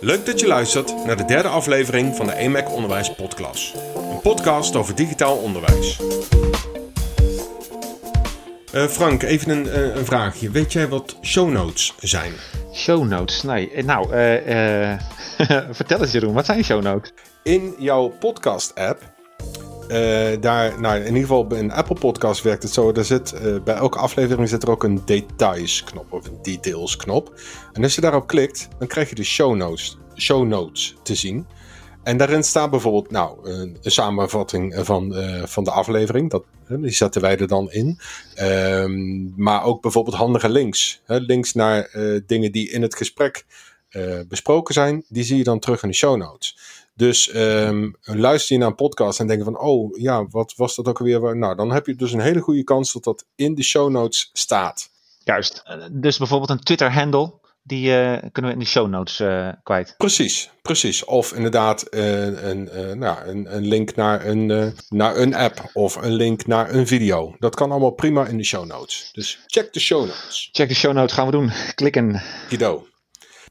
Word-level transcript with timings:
Leuk 0.00 0.26
dat 0.26 0.40
je 0.40 0.46
luistert 0.46 1.04
naar 1.04 1.16
de 1.16 1.24
derde 1.24 1.48
aflevering 1.48 2.16
van 2.16 2.26
de 2.26 2.32
EMAC 2.32 2.70
Onderwijs 2.70 3.14
Podcast. 3.14 3.74
Een 3.94 4.20
podcast 4.22 4.76
over 4.76 4.94
digitaal 4.94 5.36
onderwijs. 5.36 6.00
Uh, 8.74 8.86
Frank, 8.86 9.22
even 9.22 9.50
een, 9.50 9.66
uh, 9.66 9.96
een, 9.96 10.04
vraagje. 10.04 10.50
Weet 10.50 10.72
jij 10.72 10.88
wat 10.88 11.16
show 11.22 11.50
notes 11.50 11.94
zijn? 11.98 12.32
Show 12.74 13.08
notes? 13.08 13.42
Nee. 13.42 13.70
Eh, 13.70 13.84
nou, 13.84 14.04
uh, 14.04 14.98
vertel 15.80 16.00
eens 16.00 16.12
Jeroen, 16.12 16.34
wat 16.34 16.46
zijn 16.46 16.64
show 16.64 16.82
notes? 16.82 17.12
In 17.42 17.74
jouw 17.78 18.08
podcast-app 18.08 19.02
uh, 19.02 19.19
daar, 20.40 20.80
nou, 20.80 20.98
in 20.98 21.06
ieder 21.06 21.20
geval 21.20 21.46
een 21.48 21.72
Apple 21.72 21.98
Podcast 21.98 22.42
werkt 22.42 22.62
het 22.62 22.72
zo. 22.72 22.92
Er 22.92 23.04
zit, 23.04 23.34
uh, 23.34 23.62
bij 23.62 23.74
elke 23.74 23.98
aflevering 23.98 24.48
zit 24.48 24.62
er 24.62 24.70
ook 24.70 24.84
een 24.84 25.02
details 25.04 25.84
knop 25.84 26.12
of 26.12 26.26
een 26.26 26.38
details 26.42 26.96
knop. 26.96 27.40
En 27.72 27.82
als 27.82 27.94
je 27.94 28.00
daarop 28.00 28.26
klikt, 28.26 28.68
dan 28.78 28.88
krijg 28.88 29.08
je 29.08 29.14
de 29.14 29.24
show 29.24 29.56
notes, 29.56 29.98
show 30.16 30.46
notes 30.46 30.94
te 31.02 31.14
zien. 31.14 31.46
En 32.02 32.16
daarin 32.16 32.42
staat 32.42 32.70
bijvoorbeeld 32.70 33.10
nou, 33.10 33.50
een, 33.50 33.76
samenvatting 33.82 34.74
van, 34.78 35.18
uh, 35.18 35.44
van 35.44 35.64
de 35.64 35.70
aflevering. 35.70 36.30
Dat, 36.30 36.44
die 36.68 36.90
zetten 36.90 37.20
wij 37.20 37.38
er 37.38 37.46
dan 37.46 37.70
in. 37.72 37.98
Um, 38.40 39.32
maar 39.36 39.64
ook 39.64 39.82
bijvoorbeeld 39.82 40.16
handige 40.16 40.48
links. 40.48 41.00
Hè, 41.04 41.16
links 41.16 41.52
naar 41.52 41.90
dingen 42.26 42.52
die 42.52 42.70
in 42.70 42.82
het 42.82 42.94
gesprek 42.94 43.44
besproken 44.28 44.74
zijn. 44.74 45.04
Die 45.08 45.24
zie 45.24 45.36
je 45.36 45.44
dan 45.44 45.58
terug 45.58 45.82
in 45.82 45.88
de 45.88 45.94
show 45.94 46.16
notes. 46.16 46.56
Dus 47.00 47.34
um, 47.34 47.94
luister 48.00 48.54
je 48.54 48.60
naar 48.60 48.70
een 48.70 48.74
podcast 48.74 49.20
en 49.20 49.26
denk 49.26 49.44
van, 49.44 49.58
oh 49.58 49.98
ja, 49.98 50.26
wat 50.26 50.54
was 50.56 50.76
dat 50.76 50.88
ook 50.88 50.98
alweer? 50.98 51.36
Nou, 51.36 51.56
dan 51.56 51.72
heb 51.72 51.86
je 51.86 51.94
dus 51.94 52.12
een 52.12 52.20
hele 52.20 52.40
goede 52.40 52.64
kans 52.64 52.92
dat 52.92 53.04
dat 53.04 53.26
in 53.34 53.54
de 53.54 53.62
show 53.62 53.90
notes 53.90 54.30
staat. 54.32 54.90
Juist. 55.24 55.62
Dus 55.92 56.18
bijvoorbeeld 56.18 56.50
een 56.50 56.60
Twitter-handle, 56.60 57.32
die 57.62 57.88
uh, 57.88 58.16
kunnen 58.32 58.50
we 58.50 58.56
in 58.56 58.58
de 58.58 58.64
show 58.64 58.88
notes 58.88 59.20
uh, 59.20 59.48
kwijt. 59.62 59.94
Precies, 59.96 60.50
precies. 60.62 61.04
Of 61.04 61.32
inderdaad 61.32 61.86
uh, 61.90 62.42
een, 62.42 62.68
nou, 62.98 63.28
een, 63.28 63.56
een, 63.56 63.66
link 63.66 63.96
naar 63.96 64.26
een, 64.26 64.74
naar 64.88 65.16
een 65.16 65.34
app 65.34 65.70
of 65.72 65.96
een 65.96 66.12
link 66.12 66.46
naar 66.46 66.74
een 66.74 66.86
video. 66.86 67.34
Dat 67.38 67.54
kan 67.54 67.70
allemaal 67.70 67.90
prima 67.90 68.26
in 68.26 68.36
de 68.36 68.44
show 68.44 68.66
notes. 68.66 69.08
Dus 69.12 69.44
check 69.46 69.72
de 69.72 69.80
show 69.80 70.00
notes. 70.00 70.48
Check 70.52 70.68
de 70.68 70.74
show 70.74 70.92
notes, 70.92 71.12
gaan 71.12 71.26
we 71.26 71.32
doen. 71.32 71.50
Klikken. 71.74 72.22
Kido. 72.48 72.89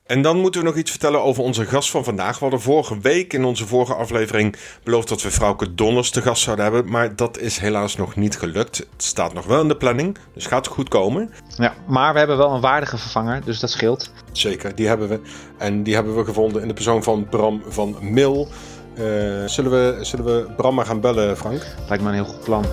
En 0.10 0.22
dan 0.22 0.40
moeten 0.40 0.62
we 0.62 0.68
nog 0.68 0.76
iets 0.76 0.92
vertellen 0.92 1.24
over 1.24 1.44
onze 1.44 1.66
gast 1.66 1.90
van 1.90 2.04
vandaag. 2.04 2.34
We 2.34 2.40
hadden 2.40 2.62
vorige 2.62 3.00
week 3.00 3.34
in 3.34 3.46
onze 3.46 3.68
vorige 3.68 3.94
aflevering 3.94 4.56
beloofd 4.84 5.08
dat 5.08 5.22
we 5.22 5.32
vrouwke 5.32 5.76
Donners 5.76 6.10
te 6.10 6.22
gast 6.22 6.44
zouden 6.44 6.66
hebben. 6.66 6.92
Maar 6.92 7.16
dat 7.16 7.40
is 7.40 7.58
helaas 7.58 7.96
nog 7.96 8.16
niet 8.16 8.38
gelukt. 8.38 8.78
Het 8.78 9.04
staat 9.04 9.34
nog 9.34 9.46
wel 9.46 9.62
in 9.62 9.68
de 9.68 9.78
planning, 9.78 10.18
dus 10.34 10.46
gaat 10.46 10.68
goed 10.68 10.90
komen. 10.90 11.30
Ja, 11.58 11.74
maar 11.88 12.14
we 12.14 12.20
hebben 12.20 12.38
wel 12.38 12.52
een 12.52 12.62
waardige 12.62 12.98
vervanger, 12.98 13.42
dus 13.46 13.60
dat 13.60 13.70
scheelt. 13.70 14.12
Zeker, 14.32 14.76
die 14.76 14.88
hebben 14.88 15.10
we. 15.10 15.20
En 15.58 15.84
die 15.84 15.94
hebben 15.94 16.16
we 16.16 16.24
gevonden 16.24 16.62
in 16.62 16.68
de 16.68 16.74
persoon 16.74 17.04
van 17.04 17.28
Bram 17.30 17.64
van 17.68 17.98
Mil. 18.02 18.48
Uh, 18.94 19.04
zullen, 19.46 19.72
we, 19.72 19.98
zullen 20.02 20.26
we 20.26 20.54
Bram 20.56 20.76
maar 20.76 20.86
gaan 20.86 21.02
bellen, 21.02 21.38
Frank? 21.38 21.66
Lijkt 21.88 22.04
me 22.04 22.10
een 22.10 22.16
heel 22.16 22.26
goed 22.26 22.44
plan. 22.44 22.66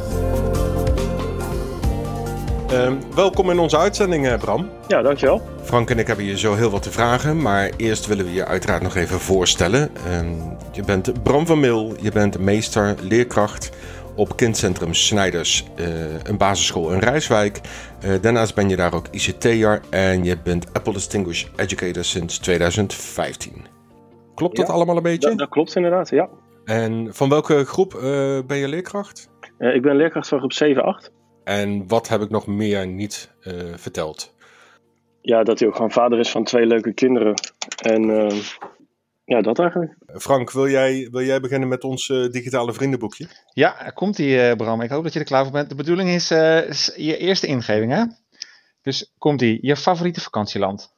Uh, 2.73 2.93
welkom 3.15 3.51
in 3.51 3.59
onze 3.59 3.79
uitzending, 3.79 4.27
eh, 4.27 4.39
Bram. 4.39 4.71
Ja, 4.89 5.03
dankjewel. 5.03 5.43
Frank 5.63 5.91
en 5.91 5.99
ik 5.99 6.07
hebben 6.07 6.25
je 6.25 6.39
zo 6.39 6.55
heel 6.55 6.71
wat 6.71 6.83
te 6.83 6.91
vragen, 6.91 7.43
maar 7.43 7.71
eerst 7.77 8.07
willen 8.07 8.25
we 8.25 8.33
je 8.33 8.45
uiteraard 8.45 8.83
nog 8.83 8.95
even 8.95 9.21
voorstellen. 9.21 9.91
Uh, 10.07 10.21
je 10.73 10.83
bent 10.83 11.23
Bram 11.23 11.47
van 11.47 11.61
Mil, 11.61 11.95
je 12.01 12.11
bent 12.11 12.39
meester 12.39 12.95
leerkracht 13.03 13.71
op 14.17 14.37
kindcentrum 14.37 14.95
Snijders, 14.95 15.65
uh, 15.81 15.87
een 16.23 16.37
basisschool 16.37 16.93
in 16.93 16.99
Rijswijk. 16.99 17.61
Uh, 18.05 18.11
daarnaast 18.21 18.55
ben 18.55 18.69
je 18.69 18.77
daar 18.77 18.95
ook 18.95 19.07
ICT'er 19.11 19.81
en 19.91 20.25
je 20.25 20.39
bent 20.45 20.73
Apple 20.73 20.93
Distinguished 20.93 21.51
Educator 21.57 22.05
sinds 22.05 22.39
2015. 22.39 23.53
Klopt 24.35 24.57
dat 24.57 24.69
allemaal 24.69 24.97
een 24.97 25.03
beetje? 25.03 25.29
Dat, 25.29 25.39
dat, 25.39 25.49
klopt 25.49 25.77
inderdaad, 25.77 26.11
ja. 26.11 26.29
En 26.65 27.09
van 27.11 27.29
welke 27.29 27.65
groep 27.65 27.95
uh, 27.95 28.03
ben 28.47 28.57
je 28.57 28.69
leerkracht? 28.69 29.31
ik 29.59 29.83
ben 29.83 29.97
leerkracht 29.97 30.29
van 30.29 30.39
groep 30.39 30.53
7-8. 31.09 31.15
En 31.47 31.89
wat 31.89 32.09
heb 32.09 32.21
ik 32.21 32.31
nog 32.31 32.47
meer 32.47 32.87
niet 32.87 33.31
verteld? 33.77 34.35
ja, 35.27 35.43
dat 35.43 35.59
hij 35.59 35.69
ook 35.69 35.75
gewoon 35.75 35.91
vader 35.91 36.19
is 36.19 36.31
van 36.31 36.45
twee 36.45 36.67
leuke 36.67 36.93
kinderen. 36.93 37.35
En 37.83 38.03
uh, 38.03 38.41
ja, 39.25 39.41
dat 39.41 39.59
eigenlijk. 39.59 39.97
Frank, 40.07 40.51
wil 40.51 40.69
jij, 40.69 41.09
wil 41.11 41.23
jij 41.23 41.41
beginnen 41.41 41.69
met 41.69 41.85
ons 41.85 42.09
uh, 42.09 42.31
digitale 42.31 42.73
vriendenboekje? 42.73 43.29
Ja, 43.53 43.91
komt 43.95 44.19
ie, 44.19 44.37
uh, 44.37 44.53
Bram. 44.53 44.81
Ik 44.81 44.91
hoop 44.91 45.03
dat 45.03 45.13
je 45.13 45.19
er 45.19 45.25
klaar 45.25 45.43
voor 45.43 45.53
bent. 45.53 45.69
De 45.69 45.75
bedoeling 45.75 46.09
is, 46.09 46.31
is 46.31 46.93
je 46.97 47.17
eerste 47.17 47.47
ingeving, 47.47 47.93
hè? 47.93 48.05
Dus 48.83 49.15
komt 49.19 49.43
ie. 49.43 49.59
Je 49.61 49.77
favoriete 49.77 50.21
vakantieland? 50.21 50.95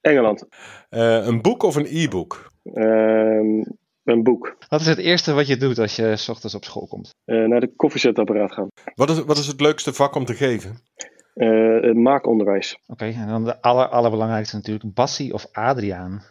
Engeland. 0.00 0.46
een 0.88 1.42
boek 1.42 1.62
of 1.62 1.76
een 1.76 1.86
e-book? 1.88 2.52
Een 4.06 4.22
boek. 4.22 4.56
Wat 4.68 4.80
is 4.80 4.86
het 4.86 4.98
eerste 4.98 5.32
wat 5.32 5.46
je 5.46 5.56
doet 5.56 5.78
als 5.78 5.96
je 5.96 6.16
s 6.16 6.28
ochtends 6.28 6.54
op 6.54 6.64
school 6.64 6.86
komt? 6.86 7.14
naar 7.24 7.60
de 7.60 7.72
koffiezetapparaat 7.76 8.52
gaan. 8.52 8.68
Wat 8.94 9.10
is, 9.10 9.24
wat 9.24 9.38
is 9.38 9.46
het 9.46 9.60
leukste 9.60 9.92
vak 9.92 10.14
om 10.14 10.24
te 10.24 10.34
geven? 10.34 10.78
Uh, 11.34 11.92
maakonderwijs. 11.94 12.78
Oké, 12.86 12.92
okay, 12.92 13.22
en 13.22 13.28
dan 13.28 13.44
de 13.44 13.62
aller, 13.62 13.88
allerbelangrijkste 13.88 14.56
natuurlijk, 14.56 14.94
Bassie 14.94 15.32
of 15.32 15.46
Adriaan? 15.52 16.22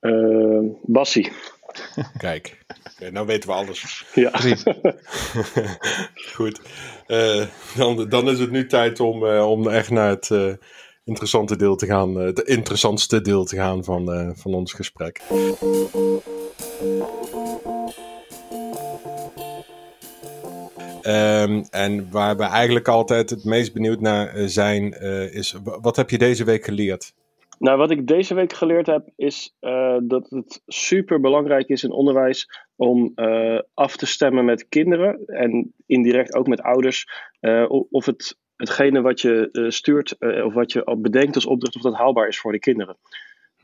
Uh, 0.00 0.70
Bassie. 0.82 1.32
Kijk, 2.18 2.64
okay, 2.94 3.08
nou 3.08 3.26
weten 3.26 3.48
we 3.48 3.54
alles. 3.54 4.04
Ja. 4.14 4.30
Goed, 6.34 6.60
uh, 7.06 7.44
dan, 7.76 8.08
dan 8.08 8.28
is 8.28 8.38
het 8.38 8.50
nu 8.50 8.66
tijd 8.66 9.00
om, 9.00 9.24
uh, 9.24 9.50
om 9.50 9.68
echt 9.68 9.90
naar 9.90 10.08
het 10.08 10.58
interessante 11.04 11.56
deel 11.56 11.76
te 11.76 11.86
gaan, 11.86 12.14
het 12.14 12.38
interessantste 12.38 13.20
deel 13.20 13.44
te 13.44 13.56
gaan 13.56 13.84
van, 13.84 14.32
van 14.36 14.54
ons 14.54 14.72
gesprek. 14.72 15.20
Um, 21.06 21.64
en 21.70 22.10
waar 22.10 22.36
we 22.36 22.42
eigenlijk 22.42 22.88
altijd 22.88 23.30
het 23.30 23.44
meest 23.44 23.72
benieuwd 23.72 24.00
naar 24.00 24.36
uh, 24.36 24.46
zijn, 24.46 24.96
uh, 25.02 25.34
is 25.34 25.56
wat 25.62 25.96
heb 25.96 26.10
je 26.10 26.18
deze 26.18 26.44
week 26.44 26.64
geleerd? 26.64 27.14
Nou, 27.58 27.78
wat 27.78 27.90
ik 27.90 28.06
deze 28.06 28.34
week 28.34 28.52
geleerd 28.52 28.86
heb, 28.86 29.08
is 29.16 29.56
uh, 29.60 29.96
dat 30.02 30.30
het 30.30 30.62
super 30.66 31.20
belangrijk 31.20 31.68
is 31.68 31.84
in 31.84 31.90
onderwijs 31.90 32.48
om 32.76 33.12
af 33.74 33.96
te 33.96 34.06
stemmen 34.06 34.44
met 34.44 34.68
kinderen 34.68 35.26
en 35.26 35.74
indirect 35.86 36.34
ook 36.34 36.46
met 36.46 36.60
ouders. 36.60 37.06
of 37.90 38.06
het, 38.06 38.38
hetgene 38.56 39.00
wat 39.00 39.20
je 39.20 39.66
stuurt 39.68 40.16
of 40.44 40.54
wat 40.54 40.72
je 40.72 40.96
bedenkt 40.98 41.34
als 41.34 41.46
opdracht, 41.46 41.76
of 41.76 41.82
dat 41.82 41.94
haalbaar 41.94 42.28
is 42.28 42.40
voor 42.40 42.52
de 42.52 42.58
kinderen. 42.58 42.96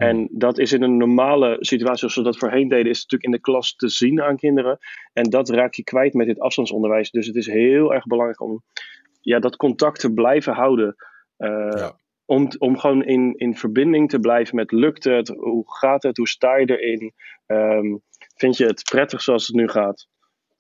En 0.00 0.28
dat 0.33 0.59
is 0.59 0.72
in 0.72 0.83
een 0.83 0.97
normale 0.97 1.56
situatie, 1.61 1.99
zoals 1.99 2.16
we 2.16 2.22
dat 2.22 2.38
voorheen 2.38 2.69
deden, 2.69 2.91
is 2.91 3.03
natuurlijk 3.03 3.25
in 3.25 3.31
de 3.31 3.41
klas 3.41 3.75
te 3.77 3.88
zien 3.88 4.22
aan 4.22 4.37
kinderen. 4.37 4.78
En 5.12 5.31
dat 5.31 5.49
raak 5.49 5.75
je 5.75 5.84
kwijt 5.84 6.15
met 6.15 6.27
dit 6.27 6.41
afstandsonderwijs. 6.41 7.11
Dus 7.11 7.27
het 7.27 7.37
is 7.37 7.47
heel 7.47 7.94
erg 7.94 8.06
belangrijk 8.06 8.41
om 8.41 8.62
ja, 9.21 9.38
dat 9.38 9.56
contact 9.56 10.00
te 10.00 10.12
blijven 10.12 10.53
houden. 10.53 10.97
Uh, 11.38 11.91
om, 12.25 12.49
om 12.59 12.78
gewoon 12.78 13.05
in, 13.05 13.34
in 13.37 13.56
verbinding 13.56 14.11
te 14.11 14.19
blijven 14.19 14.56
met 14.56 14.72
lukt 14.72 15.05
het, 15.05 15.28
hoe 15.28 15.65
gaat 15.66 16.03
het, 16.03 16.17
hoe 16.17 16.28
sta 16.28 16.56
je 16.56 16.78
erin, 16.78 17.12
um, 17.47 18.03
vind 18.37 18.56
je 18.56 18.67
het 18.67 18.82
prettig 18.91 19.22
zoals 19.22 19.47
het 19.47 19.56
nu 19.56 19.69
gaat. 19.69 20.09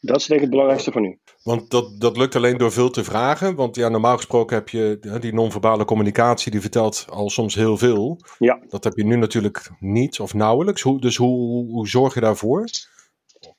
Dat 0.00 0.16
is 0.16 0.26
denk 0.26 0.40
ik 0.40 0.40
het 0.40 0.50
belangrijkste 0.50 0.92
voor 0.92 1.00
nu. 1.00 1.18
Want 1.42 1.70
dat, 1.70 2.00
dat 2.00 2.16
lukt 2.16 2.36
alleen 2.36 2.56
door 2.56 2.72
veel 2.72 2.90
te 2.90 3.04
vragen. 3.04 3.54
Want 3.54 3.76
ja, 3.76 3.88
normaal 3.88 4.16
gesproken 4.16 4.56
heb 4.56 4.68
je 4.68 5.16
die 5.20 5.34
non-verbale 5.34 5.84
communicatie, 5.84 6.50
die 6.50 6.60
vertelt 6.60 7.06
al 7.10 7.30
soms 7.30 7.54
heel 7.54 7.76
veel. 7.76 8.20
Ja. 8.38 8.60
Dat 8.68 8.84
heb 8.84 8.92
je 8.96 9.04
nu 9.04 9.16
natuurlijk 9.16 9.70
niet 9.78 10.20
of 10.20 10.34
nauwelijks. 10.34 10.82
Hoe, 10.82 11.00
dus 11.00 11.16
hoe, 11.16 11.66
hoe 11.66 11.88
zorg 11.88 12.14
je 12.14 12.20
daarvoor? 12.20 12.64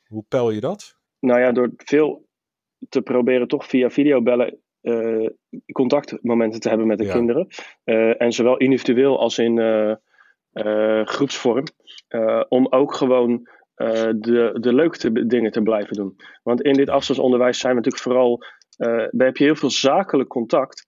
Hoe 0.08 0.26
peil 0.28 0.52
je 0.52 0.60
dat? 0.60 0.98
Nou 1.20 1.40
ja, 1.40 1.52
door 1.52 1.72
veel 1.78 2.26
te 2.90 3.02
proberen 3.02 3.48
toch 3.48 3.66
via 3.66 3.90
videobellen 3.90 4.60
uh, 4.82 5.30
contactmomenten 5.72 6.60
te 6.60 6.70
hebben 6.70 6.88
met 6.88 6.98
de 6.98 7.06
ja. 7.06 7.14
kinderen. 7.14 7.48
Uh, 7.86 8.22
en 8.22 8.32
zowel 8.32 8.58
individueel 8.58 9.20
als 9.20 9.38
in 9.38 9.58
uh, 9.58 11.06
groepsvorm. 11.06 11.64
om 12.50 12.68
ook 12.70 12.94
gewoon 12.94 13.48
de, 13.76 14.58
de 14.60 14.74
leuke 14.74 15.28
dingen 15.28 15.52
te 15.52 15.62
blijven 15.62 15.96
doen. 15.96 16.16
Want 16.44 16.62
in 16.62 16.74
dit 16.74 16.90
afstandsonderwijs 16.90 17.60
zijn 17.60 17.76
we 17.76 17.78
natuurlijk 17.78 18.04
vooral, 18.04 18.44
uh, 18.78 18.88
daar 19.12 19.28
heb 19.28 19.38
je 19.38 19.44
heel 19.44 19.56
veel 19.56 19.70
zakelijk 19.70 20.30
contact. 20.30 20.86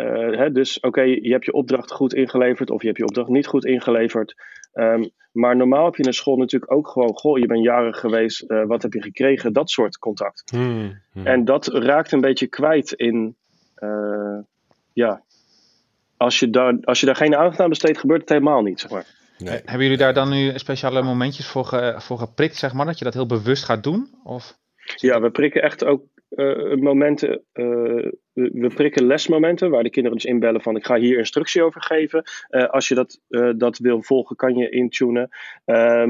Uh, 0.00 0.38
hè, 0.38 0.52
dus 0.52 0.76
oké, 0.76 0.86
okay, 0.86 1.08
je 1.22 1.32
hebt 1.32 1.44
je 1.44 1.52
opdracht 1.52 1.92
goed 1.92 2.14
ingeleverd 2.14 2.70
of 2.70 2.80
je 2.80 2.86
hebt 2.86 2.98
je 2.98 3.06
opdracht 3.06 3.28
niet 3.28 3.46
goed 3.46 3.64
ingeleverd. 3.64 4.34
Um, 4.74 5.10
maar 5.32 5.56
normaal 5.56 5.84
heb 5.84 5.94
je 5.94 6.02
in 6.02 6.08
een 6.08 6.14
school 6.14 6.36
natuurlijk 6.36 6.72
ook 6.72 6.88
gewoon, 6.88 7.14
goh, 7.14 7.38
je 7.38 7.46
bent 7.46 7.64
jarig 7.64 8.00
geweest, 8.00 8.44
wat 8.46 8.82
heb 8.82 8.92
je 8.92 9.02
gekregen? 9.02 9.52
Dat 9.52 9.70
soort 9.70 9.98
contact. 9.98 10.50
Hmm, 10.50 11.00
hmm. 11.12 11.26
En 11.26 11.44
dat 11.44 11.66
raakt 11.66 12.12
een 12.12 12.20
beetje 12.20 12.46
kwijt 12.46 12.92
in, 12.92 13.36
ja, 14.92 15.22
als 16.16 16.38
je, 16.38 16.50
daar, 16.50 16.78
als 16.82 17.00
je 17.00 17.06
daar 17.06 17.16
geen 17.16 17.36
aandacht 17.36 17.60
aan 17.60 17.68
besteedt, 17.68 17.98
gebeurt 17.98 18.20
het 18.20 18.28
helemaal 18.28 18.62
niet, 18.62 18.80
zeg 18.80 18.90
maar. 18.90 19.06
Nee. 19.38 19.60
Hebben 19.64 19.82
jullie 19.82 19.96
daar 19.96 20.14
dan 20.14 20.30
nu 20.30 20.58
speciale 20.58 21.02
momentjes 21.02 21.46
voor, 21.46 21.64
ge, 21.64 21.94
voor 21.98 22.18
geprikt, 22.18 22.56
zeg 22.56 22.72
maar, 22.72 22.86
dat 22.86 22.98
je 22.98 23.04
dat 23.04 23.14
heel 23.14 23.26
bewust 23.26 23.64
gaat 23.64 23.82
doen? 23.82 24.08
Of? 24.24 24.58
Ja, 24.96 25.20
we 25.20 25.30
prikken 25.30 25.62
echt 25.62 25.84
ook 25.84 26.02
momenten, 26.80 27.42
we 28.32 28.70
prikken 28.74 29.06
lesmomenten 29.06 29.70
waar 29.70 29.82
de 29.82 29.90
kinderen 29.90 30.18
dus 30.18 30.26
inbellen 30.26 30.60
van 30.60 30.76
ik 30.76 30.86
ga 30.86 30.96
hier 30.96 31.18
instructie 31.18 31.62
over 31.62 31.82
geven. 31.82 32.22
als 32.70 32.88
je 32.88 32.94
dat, 32.94 33.20
dat 33.56 33.78
wil 33.78 34.02
volgen 34.02 34.36
kan 34.36 34.56
je 34.56 34.68
intunen. 34.68 35.28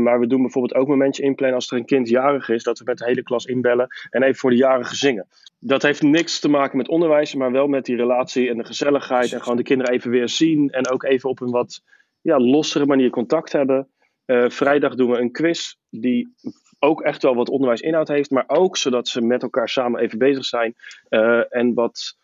maar 0.02 0.20
we 0.20 0.26
doen 0.26 0.42
bijvoorbeeld 0.42 0.74
ook 0.74 0.88
momentje 0.88 1.22
inplannen 1.22 1.56
als 1.56 1.70
er 1.70 1.76
een 1.76 1.84
kind 1.84 2.08
jarig 2.08 2.48
is, 2.48 2.62
dat 2.62 2.78
we 2.78 2.84
met 2.84 2.98
de 2.98 3.04
hele 3.04 3.22
klas 3.22 3.44
inbellen 3.44 3.88
en 4.10 4.22
even 4.22 4.36
voor 4.36 4.50
de 4.50 4.56
jarige 4.56 4.96
zingen. 4.96 5.26
Dat 5.58 5.82
heeft 5.82 6.02
niks 6.02 6.40
te 6.40 6.48
maken 6.48 6.76
met 6.76 6.88
onderwijs, 6.88 7.34
maar 7.34 7.52
wel 7.52 7.66
met 7.66 7.84
die 7.84 7.96
relatie 7.96 8.48
en 8.48 8.56
de 8.56 8.64
gezelligheid 8.64 9.32
en 9.32 9.42
gewoon 9.42 9.56
de 9.56 9.62
kinderen 9.62 9.94
even 9.94 10.10
weer 10.10 10.28
zien 10.28 10.70
en 10.70 10.88
ook 10.90 11.04
even 11.04 11.30
op 11.30 11.40
een 11.40 11.50
wat 11.50 11.82
ja, 12.20 12.38
lossere 12.38 12.86
manier 12.86 13.10
contact 13.10 13.52
hebben. 13.52 13.88
Uh, 14.26 14.48
vrijdag 14.48 14.94
doen 14.94 15.10
we 15.10 15.18
een 15.18 15.32
quiz 15.32 15.74
die 15.90 16.34
ook 16.78 17.02
echt 17.02 17.22
wel 17.22 17.34
wat 17.34 17.48
onderwijsinhoud 17.48 18.08
heeft, 18.08 18.30
maar 18.30 18.44
ook 18.46 18.76
zodat 18.76 19.08
ze 19.08 19.20
met 19.20 19.42
elkaar 19.42 19.68
samen 19.68 20.00
even 20.00 20.18
bezig 20.18 20.44
zijn 20.44 20.74
uh, 21.08 21.54
en 21.54 21.74
wat, 21.74 22.16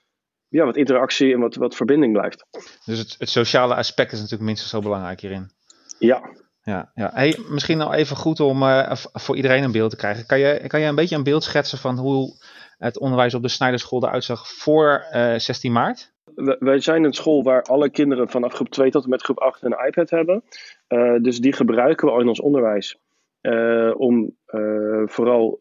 ja, 0.49 0.65
wat 0.65 0.77
interactie 0.77 1.33
en 1.33 1.41
wat, 1.41 1.55
wat 1.55 1.77
verbinding 1.77 2.13
blijft. 2.13 2.47
Dus 2.85 2.99
het, 2.99 3.15
het 3.19 3.29
sociale 3.29 3.75
aspect 3.75 4.13
is 4.13 4.19
natuurlijk 4.19 4.45
minstens 4.45 4.71
zo 4.71 4.81
belangrijk 4.81 5.21
hierin. 5.21 5.51
Ja. 5.99 6.23
Ja, 6.63 6.91
ja. 6.95 7.11
Hey, 7.15 7.39
misschien 7.49 7.79
nou 7.79 7.95
even 7.95 8.17
goed 8.17 8.41
om 8.41 8.63
uh, 8.63 8.93
voor 8.95 9.37
iedereen 9.37 9.63
een 9.63 9.73
beeld 9.73 9.91
te 9.91 9.97
krijgen. 9.97 10.27
Kan 10.27 10.39
je, 10.39 10.65
kan 10.67 10.81
je 10.81 10.87
een 10.87 10.95
beetje 10.95 11.17
een 11.17 11.23
beeld 11.23 11.45
schetsen 11.45 11.79
van 11.79 11.99
hoe 11.99 12.43
het 12.79 12.99
onderwijs 12.99 13.35
op 13.35 13.43
de 13.43 13.49
Snijderschool 13.49 14.05
eruit 14.05 14.25
zag 14.25 14.49
voor 14.49 15.07
16 15.37 15.73
maart? 15.73 16.14
Wij 16.59 16.81
zijn 16.81 17.05
een 17.05 17.13
school 17.13 17.43
waar 17.43 17.63
alle 17.63 17.91
kinderen 17.91 18.29
vanaf 18.29 18.53
groep 18.53 18.69
2 18.69 18.91
tot 18.91 19.05
en 19.05 19.11
met 19.11 19.23
groep 19.23 19.39
8 19.39 19.63
een 19.63 19.87
iPad 19.87 20.11
hebben. 20.11 20.43
Uh, 20.89 21.17
dus 21.21 21.39
die 21.39 21.53
gebruiken 21.53 22.07
we 22.07 22.13
al 22.13 22.21
in 22.21 22.29
ons 22.29 22.41
onderwijs. 22.41 22.99
Uh, 23.43 23.95
om 23.97 24.37
uh, 24.47 25.03
vooral 25.07 25.61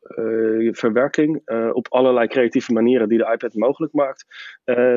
verwerking 0.71 1.41
op 1.73 1.87
allerlei 1.89 2.27
creatieve 2.27 2.73
manieren 2.73 3.09
die 3.09 3.17
de 3.17 3.31
iPad 3.33 3.53
mogelijk 3.53 3.93
maakt 3.93 4.25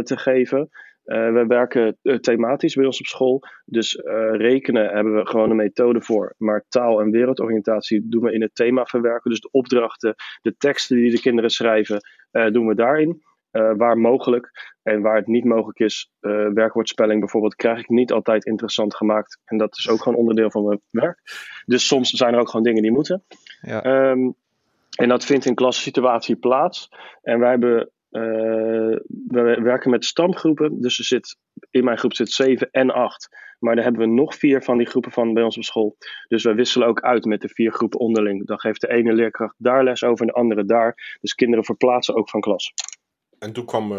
te 0.06 0.16
geven. 0.16 0.68
we 1.04 1.44
werken 1.48 1.98
thematisch 2.20 2.74
bij 2.74 2.84
ons 2.84 3.00
op 3.00 3.06
school. 3.06 3.42
Dus 3.64 4.00
rekenen 4.30 4.88
hebben 4.88 5.14
we 5.14 5.26
gewoon 5.26 5.50
een 5.50 5.56
methode 5.56 6.00
voor. 6.00 6.34
Maar 6.38 6.64
taal 6.68 7.00
en 7.00 7.10
wereldoriëntatie 7.10 8.08
doen 8.08 8.22
we 8.22 8.32
in 8.32 8.42
het 8.42 8.54
thema 8.54 8.84
verwerken. 8.84 9.30
Dus 9.30 9.40
de 9.40 9.50
opdrachten, 9.50 10.14
de 10.42 10.56
teksten 10.56 10.96
die 10.96 11.10
de 11.10 11.20
kinderen 11.20 11.50
schrijven, 11.50 12.00
doen 12.30 12.66
we 12.66 12.74
daarin. 12.74 13.22
Uh, 13.56 13.72
waar 13.76 13.98
mogelijk. 13.98 14.74
En 14.82 15.00
waar 15.00 15.16
het 15.16 15.26
niet 15.26 15.44
mogelijk 15.44 15.78
is, 15.78 16.10
uh, 16.20 16.48
werkwoordspelling 16.52 17.20
bijvoorbeeld, 17.20 17.54
krijg 17.54 17.78
ik 17.78 17.88
niet 17.88 18.12
altijd 18.12 18.44
interessant 18.44 18.96
gemaakt. 18.96 19.40
En 19.44 19.58
dat 19.58 19.76
is 19.76 19.88
ook 19.88 20.02
gewoon 20.02 20.18
onderdeel 20.18 20.50
van 20.50 20.64
mijn 20.64 20.80
werk. 20.90 21.20
Dus 21.64 21.86
soms 21.86 22.10
zijn 22.10 22.34
er 22.34 22.40
ook 22.40 22.48
gewoon 22.48 22.64
dingen 22.64 22.82
die 22.82 22.92
moeten. 22.92 23.24
Ja. 23.60 24.10
Um, 24.10 24.34
en 24.96 25.08
dat 25.08 25.24
vindt 25.24 25.44
in 25.44 25.54
klassensituatie 25.54 26.36
plaats. 26.36 26.88
En 27.22 27.38
wij 27.38 27.50
hebben. 27.50 27.90
Uh, 28.10 28.22
we 29.28 29.58
werken 29.62 29.90
met 29.90 30.04
stamgroepen. 30.04 30.80
Dus 30.80 30.98
er 30.98 31.04
zit, 31.04 31.36
in 31.70 31.84
mijn 31.84 31.98
groep 31.98 32.14
zit 32.14 32.30
7 32.30 32.68
en 32.70 32.90
8. 32.90 33.28
Maar 33.58 33.74
daar 33.74 33.84
hebben 33.84 34.08
we 34.08 34.14
nog 34.14 34.34
vier 34.34 34.62
van 34.62 34.78
die 34.78 34.86
groepen 34.86 35.12
van 35.12 35.34
bij 35.34 35.42
ons 35.42 35.56
op 35.56 35.62
school. 35.62 35.96
Dus 36.28 36.42
wij 36.42 36.54
wisselen 36.54 36.88
ook 36.88 37.00
uit 37.00 37.24
met 37.24 37.40
de 37.40 37.48
vier 37.48 37.72
groepen 37.72 38.00
onderling. 38.00 38.46
Dan 38.46 38.60
geeft 38.60 38.80
de 38.80 38.88
ene 38.88 39.12
leerkracht 39.12 39.54
daar 39.58 39.84
les 39.84 40.04
over 40.04 40.20
en 40.20 40.26
de 40.26 40.32
andere 40.32 40.64
daar. 40.64 41.18
Dus 41.20 41.34
kinderen 41.34 41.64
verplaatsen 41.64 42.14
ook 42.14 42.30
van 42.30 42.40
klas. 42.40 42.72
En 43.38 43.52
toen 43.52 43.64
kwam 43.64 43.92
uh, 43.92 43.98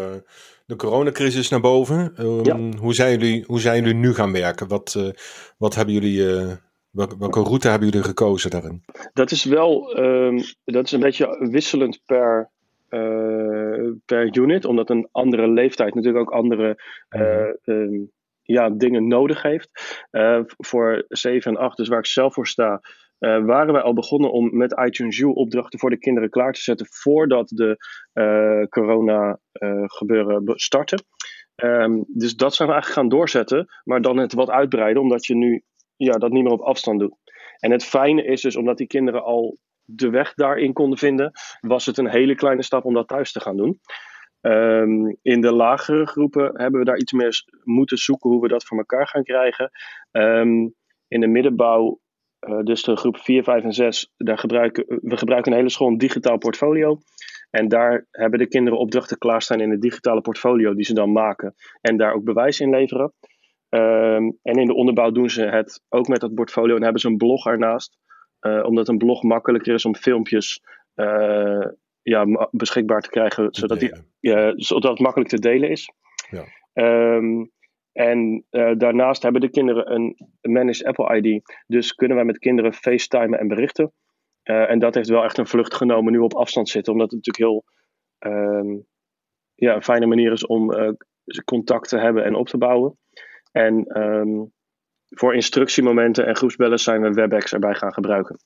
de 0.66 0.76
coronacrisis 0.76 1.48
naar 1.48 1.60
boven. 1.60 2.12
Um, 2.20 2.76
hoe, 2.76 2.94
zijn 2.94 3.10
jullie, 3.18 3.44
hoe 3.46 3.60
zijn 3.60 3.82
jullie 3.82 3.98
nu 3.98 4.14
gaan 4.14 4.32
werken? 4.32 4.68
Wat, 4.68 4.94
uh, 4.98 5.08
wat 5.58 5.74
hebben 5.74 5.94
jullie, 5.94 6.18
uh, 6.18 6.52
welke, 6.90 7.18
welke, 7.18 7.42
route 7.42 7.68
hebben 7.68 7.88
jullie 7.88 8.04
gekozen 8.04 8.50
daarin? 8.50 8.84
Dat 9.12 9.30
is 9.30 9.44
wel 9.44 9.98
um, 9.98 10.40
dat 10.64 10.84
is 10.84 10.92
een 10.92 11.00
beetje 11.00 11.48
wisselend 11.50 12.00
per, 12.06 12.50
per 14.04 14.36
unit, 14.36 14.64
omdat 14.64 14.90
een 14.90 15.08
andere 15.12 15.48
leeftijd 15.48 15.94
natuurlijk 15.94 16.30
ook 16.30 16.38
andere 16.38 16.82
mm. 17.10 17.56
um, 17.64 18.10
ja, 18.42 18.70
dingen 18.70 19.08
nodig 19.08 19.42
heeft. 19.42 19.68
voor 20.58 21.04
7 21.08 21.52
en 21.52 21.58
8, 21.58 21.76
dus 21.76 21.88
waar 21.88 21.98
ik 21.98 22.06
zelf 22.06 22.34
voor 22.34 22.46
sta, 22.46 22.80
uh, 23.18 23.44
waren 23.44 23.72
wij 23.72 23.82
al 23.82 23.92
begonnen 23.92 24.32
om 24.32 24.56
met 24.56 24.80
iTunes 24.86 25.18
U 25.18 25.24
opdrachten 25.24 25.78
voor 25.78 25.90
de 25.90 25.98
kinderen 25.98 26.30
klaar 26.30 26.52
te 26.52 26.60
zetten 26.60 26.86
voordat 26.90 27.48
de 27.48 27.76
uh, 28.14 28.66
corona 28.68 29.38
uh, 29.52 29.82
gebeuren 29.86 30.42
starten. 30.54 31.04
Um, 31.62 32.04
dus 32.08 32.36
dat 32.36 32.54
zijn 32.54 32.68
we 32.68 32.74
eigenlijk 32.74 33.02
gaan 33.02 33.18
doorzetten, 33.18 33.66
maar 33.84 34.00
dan 34.00 34.16
het 34.16 34.32
wat 34.32 34.50
uitbreiden, 34.50 35.02
omdat 35.02 35.26
je 35.26 35.34
nu 35.34 35.62
ja, 35.96 36.12
dat 36.12 36.30
niet 36.30 36.42
meer 36.42 36.52
op 36.52 36.60
afstand 36.60 37.00
doet. 37.00 37.16
En 37.58 37.70
het 37.70 37.84
fijne 37.84 38.24
is 38.24 38.40
dus, 38.40 38.56
omdat 38.56 38.76
die 38.76 38.86
kinderen 38.86 39.24
al 39.24 39.58
de 39.84 40.10
weg 40.10 40.34
daarin 40.34 40.72
konden 40.72 40.98
vinden, 40.98 41.32
was 41.60 41.86
het 41.86 41.98
een 41.98 42.08
hele 42.08 42.34
kleine 42.34 42.62
stap 42.62 42.84
om 42.84 42.94
dat 42.94 43.08
thuis 43.08 43.32
te 43.32 43.40
gaan 43.40 43.56
doen. 43.56 43.80
Um, 44.40 45.16
in 45.22 45.40
de 45.40 45.52
lagere 45.52 46.06
groepen 46.06 46.60
hebben 46.60 46.80
we 46.80 46.86
daar 46.86 46.98
iets 46.98 47.12
meer 47.12 47.44
moeten 47.64 47.96
zoeken 47.96 48.30
hoe 48.30 48.40
we 48.40 48.48
dat 48.48 48.64
voor 48.64 48.78
elkaar 48.78 49.08
gaan 49.08 49.22
krijgen. 49.22 49.70
Um, 50.10 50.74
in 51.08 51.20
de 51.20 51.26
middenbouw 51.26 52.00
uh, 52.40 52.58
dus 52.62 52.82
de 52.82 52.96
groep 52.96 53.18
4, 53.18 53.42
5 53.42 53.64
en 53.64 53.72
6, 53.72 54.12
daar 54.16 54.38
gebruiken, 54.38 54.84
we 55.02 55.16
gebruiken 55.16 55.52
een 55.52 55.58
hele 55.58 55.70
school 55.70 55.88
een 55.88 55.98
digitaal 55.98 56.38
portfolio. 56.38 56.98
En 57.50 57.68
daar 57.68 58.06
hebben 58.10 58.38
de 58.38 58.48
kinderen 58.48 58.78
opdrachten 58.78 59.18
klaarstaan 59.18 59.60
in 59.60 59.70
het 59.70 59.80
digitale 59.80 60.20
portfolio 60.20 60.74
die 60.74 60.84
ze 60.84 60.94
dan 60.94 61.12
maken. 61.12 61.54
En 61.80 61.96
daar 61.96 62.12
ook 62.12 62.24
bewijs 62.24 62.60
in 62.60 62.70
leveren. 62.70 63.12
Um, 63.68 64.38
en 64.42 64.58
in 64.58 64.66
de 64.66 64.74
onderbouw 64.74 65.10
doen 65.10 65.30
ze 65.30 65.42
het 65.42 65.82
ook 65.88 66.08
met 66.08 66.20
dat 66.20 66.34
portfolio 66.34 66.76
en 66.76 66.82
hebben 66.82 67.00
ze 67.00 67.08
een 67.08 67.16
blog 67.16 67.46
ernaast. 67.46 67.96
Uh, 68.40 68.64
omdat 68.64 68.88
een 68.88 68.98
blog 68.98 69.22
makkelijker 69.22 69.74
is 69.74 69.84
om 69.84 69.94
filmpjes 69.94 70.62
uh, 70.94 71.66
ja, 72.02 72.48
beschikbaar 72.50 73.00
te 73.00 73.10
krijgen, 73.10 73.48
zodat, 73.50 73.80
die, 73.80 73.92
zodat 74.56 74.90
het 74.90 75.00
makkelijk 75.00 75.30
te 75.30 75.38
delen 75.38 75.70
is. 75.70 75.90
Ja. 76.30 76.44
Um, 77.16 77.50
en 77.98 78.44
uh, 78.50 78.72
daarnaast 78.76 79.22
hebben 79.22 79.40
de 79.40 79.50
kinderen 79.50 79.92
een 79.92 80.16
Managed 80.40 80.84
Apple 80.84 81.16
ID. 81.16 81.42
Dus 81.66 81.94
kunnen 81.94 82.16
wij 82.16 82.24
met 82.26 82.38
kinderen 82.38 82.72
facetimen 82.72 83.38
en 83.38 83.48
berichten. 83.48 83.92
Uh, 84.44 84.70
en 84.70 84.78
dat 84.78 84.94
heeft 84.94 85.08
wel 85.08 85.24
echt 85.24 85.38
een 85.38 85.46
vlucht 85.46 85.74
genomen 85.74 86.12
nu 86.12 86.18
op 86.18 86.34
afstand 86.34 86.68
zitten. 86.68 86.92
Omdat 86.92 87.10
het 87.10 87.26
natuurlijk 87.26 87.52
heel 87.52 87.64
um, 88.32 88.86
ja, 89.54 89.74
een 89.74 89.82
fijne 89.82 90.06
manier 90.06 90.32
is 90.32 90.46
om 90.46 90.72
uh, 90.72 90.90
contact 91.44 91.88
te 91.88 91.98
hebben 91.98 92.24
en 92.24 92.34
op 92.34 92.48
te 92.48 92.58
bouwen. 92.58 92.98
En 93.52 94.02
um, 94.02 94.52
voor 95.08 95.34
instructiemomenten 95.34 96.26
en 96.26 96.36
groepsbellen 96.36 96.78
zijn 96.78 97.02
we 97.02 97.10
WebEx 97.10 97.52
erbij 97.52 97.74
gaan 97.74 97.92
gebruiken. 97.92 98.36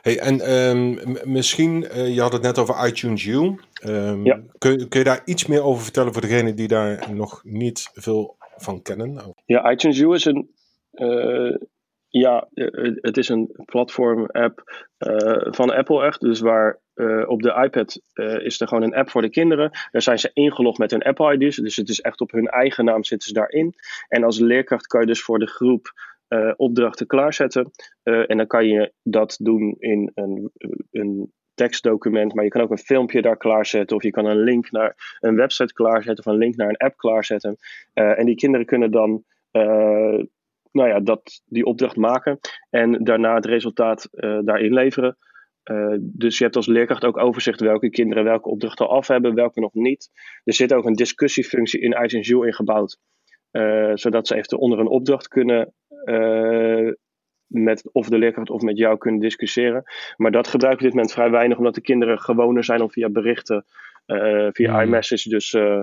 Hey, 0.00 0.18
en 0.18 0.52
um, 0.52 0.98
misschien, 1.24 1.82
uh, 1.82 2.14
je 2.14 2.20
had 2.20 2.32
het 2.32 2.42
net 2.42 2.58
over 2.58 2.86
iTunes 2.86 3.24
U. 3.24 3.60
Um, 3.86 4.24
ja. 4.24 4.40
kun, 4.58 4.88
kun, 4.88 4.98
je 4.98 5.04
daar 5.04 5.22
iets 5.24 5.46
meer 5.46 5.62
over 5.62 5.82
vertellen 5.82 6.12
voor 6.12 6.22
degene 6.22 6.54
die 6.54 6.68
daar 6.68 7.14
nog 7.14 7.40
niet 7.44 7.90
veel 7.92 8.36
van 8.56 8.82
kennen? 8.82 9.34
Ja, 9.44 9.70
iTunes 9.70 9.98
U 9.98 10.12
is 10.12 10.24
een. 10.24 10.50
Uh, 10.92 11.56
ja, 12.08 12.48
eh, 12.54 12.94
het 12.94 13.16
is 13.16 13.28
een 13.28 13.50
platform-app 13.64 14.86
van 15.50 15.70
Apple 15.70 16.04
echt. 16.04 16.20
Dus 16.20 16.40
waar 16.40 16.80
op 17.26 17.42
de 17.42 17.62
iPad 17.64 18.00
is 18.42 18.60
er 18.60 18.68
gewoon 18.68 18.82
een 18.82 18.94
app 18.94 19.10
voor 19.10 19.22
de 19.22 19.30
kinderen. 19.30 19.70
Daar 19.90 20.02
zijn 20.02 20.18
ze 20.18 20.30
ingelogd 20.32 20.78
met 20.78 20.90
hun 20.90 21.02
Apple 21.02 21.36
ID's. 21.36 21.56
Dus 21.56 21.76
het 21.76 21.88
is 21.88 22.00
echt 22.00 22.20
op 22.20 22.30
hun 22.30 22.46
eigen 22.46 22.84
naam 22.84 23.04
zitten 23.04 23.28
ze 23.28 23.34
daarin. 23.34 23.74
En 24.08 24.24
als 24.24 24.38
leerkracht 24.38 24.86
kan 24.86 25.00
je 25.00 25.06
dus 25.06 25.22
voor 25.22 25.38
de 25.38 25.46
groep 25.46 25.92
opdrachten 26.56 27.06
klaarzetten. 27.06 27.70
en 28.02 28.36
dan 28.36 28.46
kan 28.46 28.66
je 28.66 28.92
dat 29.02 29.36
doen 29.40 29.74
in 29.78 30.10
een, 30.14 30.50
een 30.90 31.32
tekstdocument, 31.56 32.34
maar 32.34 32.44
je 32.44 32.50
kan 32.50 32.60
ook 32.60 32.70
een 32.70 32.78
filmpje 32.78 33.22
daar 33.22 33.36
klaarzetten. 33.36 33.96
Of 33.96 34.02
je 34.02 34.10
kan 34.10 34.26
een 34.26 34.42
link 34.42 34.70
naar 34.70 35.18
een 35.20 35.36
website 35.36 35.72
klaarzetten 35.72 36.24
of 36.24 36.32
een 36.32 36.38
link 36.38 36.56
naar 36.56 36.68
een 36.68 36.76
app 36.76 36.96
klaarzetten. 36.96 37.56
Uh, 37.94 38.18
en 38.18 38.26
die 38.26 38.34
kinderen 38.34 38.66
kunnen 38.66 38.90
dan 38.90 39.24
uh, 39.52 40.24
nou 40.72 40.88
ja, 40.88 41.00
dat, 41.00 41.42
die 41.46 41.64
opdracht 41.64 41.96
maken 41.96 42.38
en 42.70 43.04
daarna 43.04 43.34
het 43.34 43.46
resultaat 43.46 44.08
uh, 44.12 44.38
daarin 44.44 44.72
leveren. 44.72 45.16
dus 46.00 46.38
je 46.38 46.44
hebt 46.44 46.56
als 46.56 46.66
leerkracht 46.66 47.04
ook 47.04 47.18
overzicht 47.18 47.60
welke 47.60 47.90
kinderen 47.90 48.24
welke 48.24 48.48
opdrachten 48.48 48.88
af 48.88 49.06
hebben, 49.06 49.34
welke 49.34 49.60
nog 49.60 49.74
niet. 49.74 50.10
Er 50.44 50.54
zit 50.54 50.72
ook 50.72 50.84
een 50.84 50.94
discussiefunctie 50.94 51.80
in 51.80 52.02
iTunes 52.04 52.28
U 52.28 52.46
ingebouwd. 52.46 52.98
zodat 53.94 54.26
ze 54.26 54.36
even 54.36 54.58
onder 54.58 54.78
een 54.78 54.88
opdracht 54.88 55.28
kunnen 55.28 55.74
met 57.46 57.88
of 57.92 58.08
de 58.08 58.18
leerkracht 58.18 58.50
of 58.50 58.60
met 58.60 58.78
jou 58.78 58.98
kunnen 58.98 59.20
discussiëren. 59.20 59.82
Maar 60.16 60.30
dat 60.30 60.48
gebruiken 60.48 60.82
we 60.82 60.88
op 60.88 60.94
dit 60.94 61.02
moment 61.02 61.12
vrij 61.12 61.30
weinig, 61.30 61.58
omdat 61.58 61.74
de 61.74 61.80
kinderen 61.80 62.18
gewoner 62.18 62.64
zijn 62.64 62.82
om 62.82 62.90
via 62.90 63.08
berichten, 63.08 63.64
uh, 64.06 64.48
via 64.52 64.72
hmm. 64.72 64.80
iMessage, 64.80 65.28
dus 65.28 65.52
uh, 65.52 65.82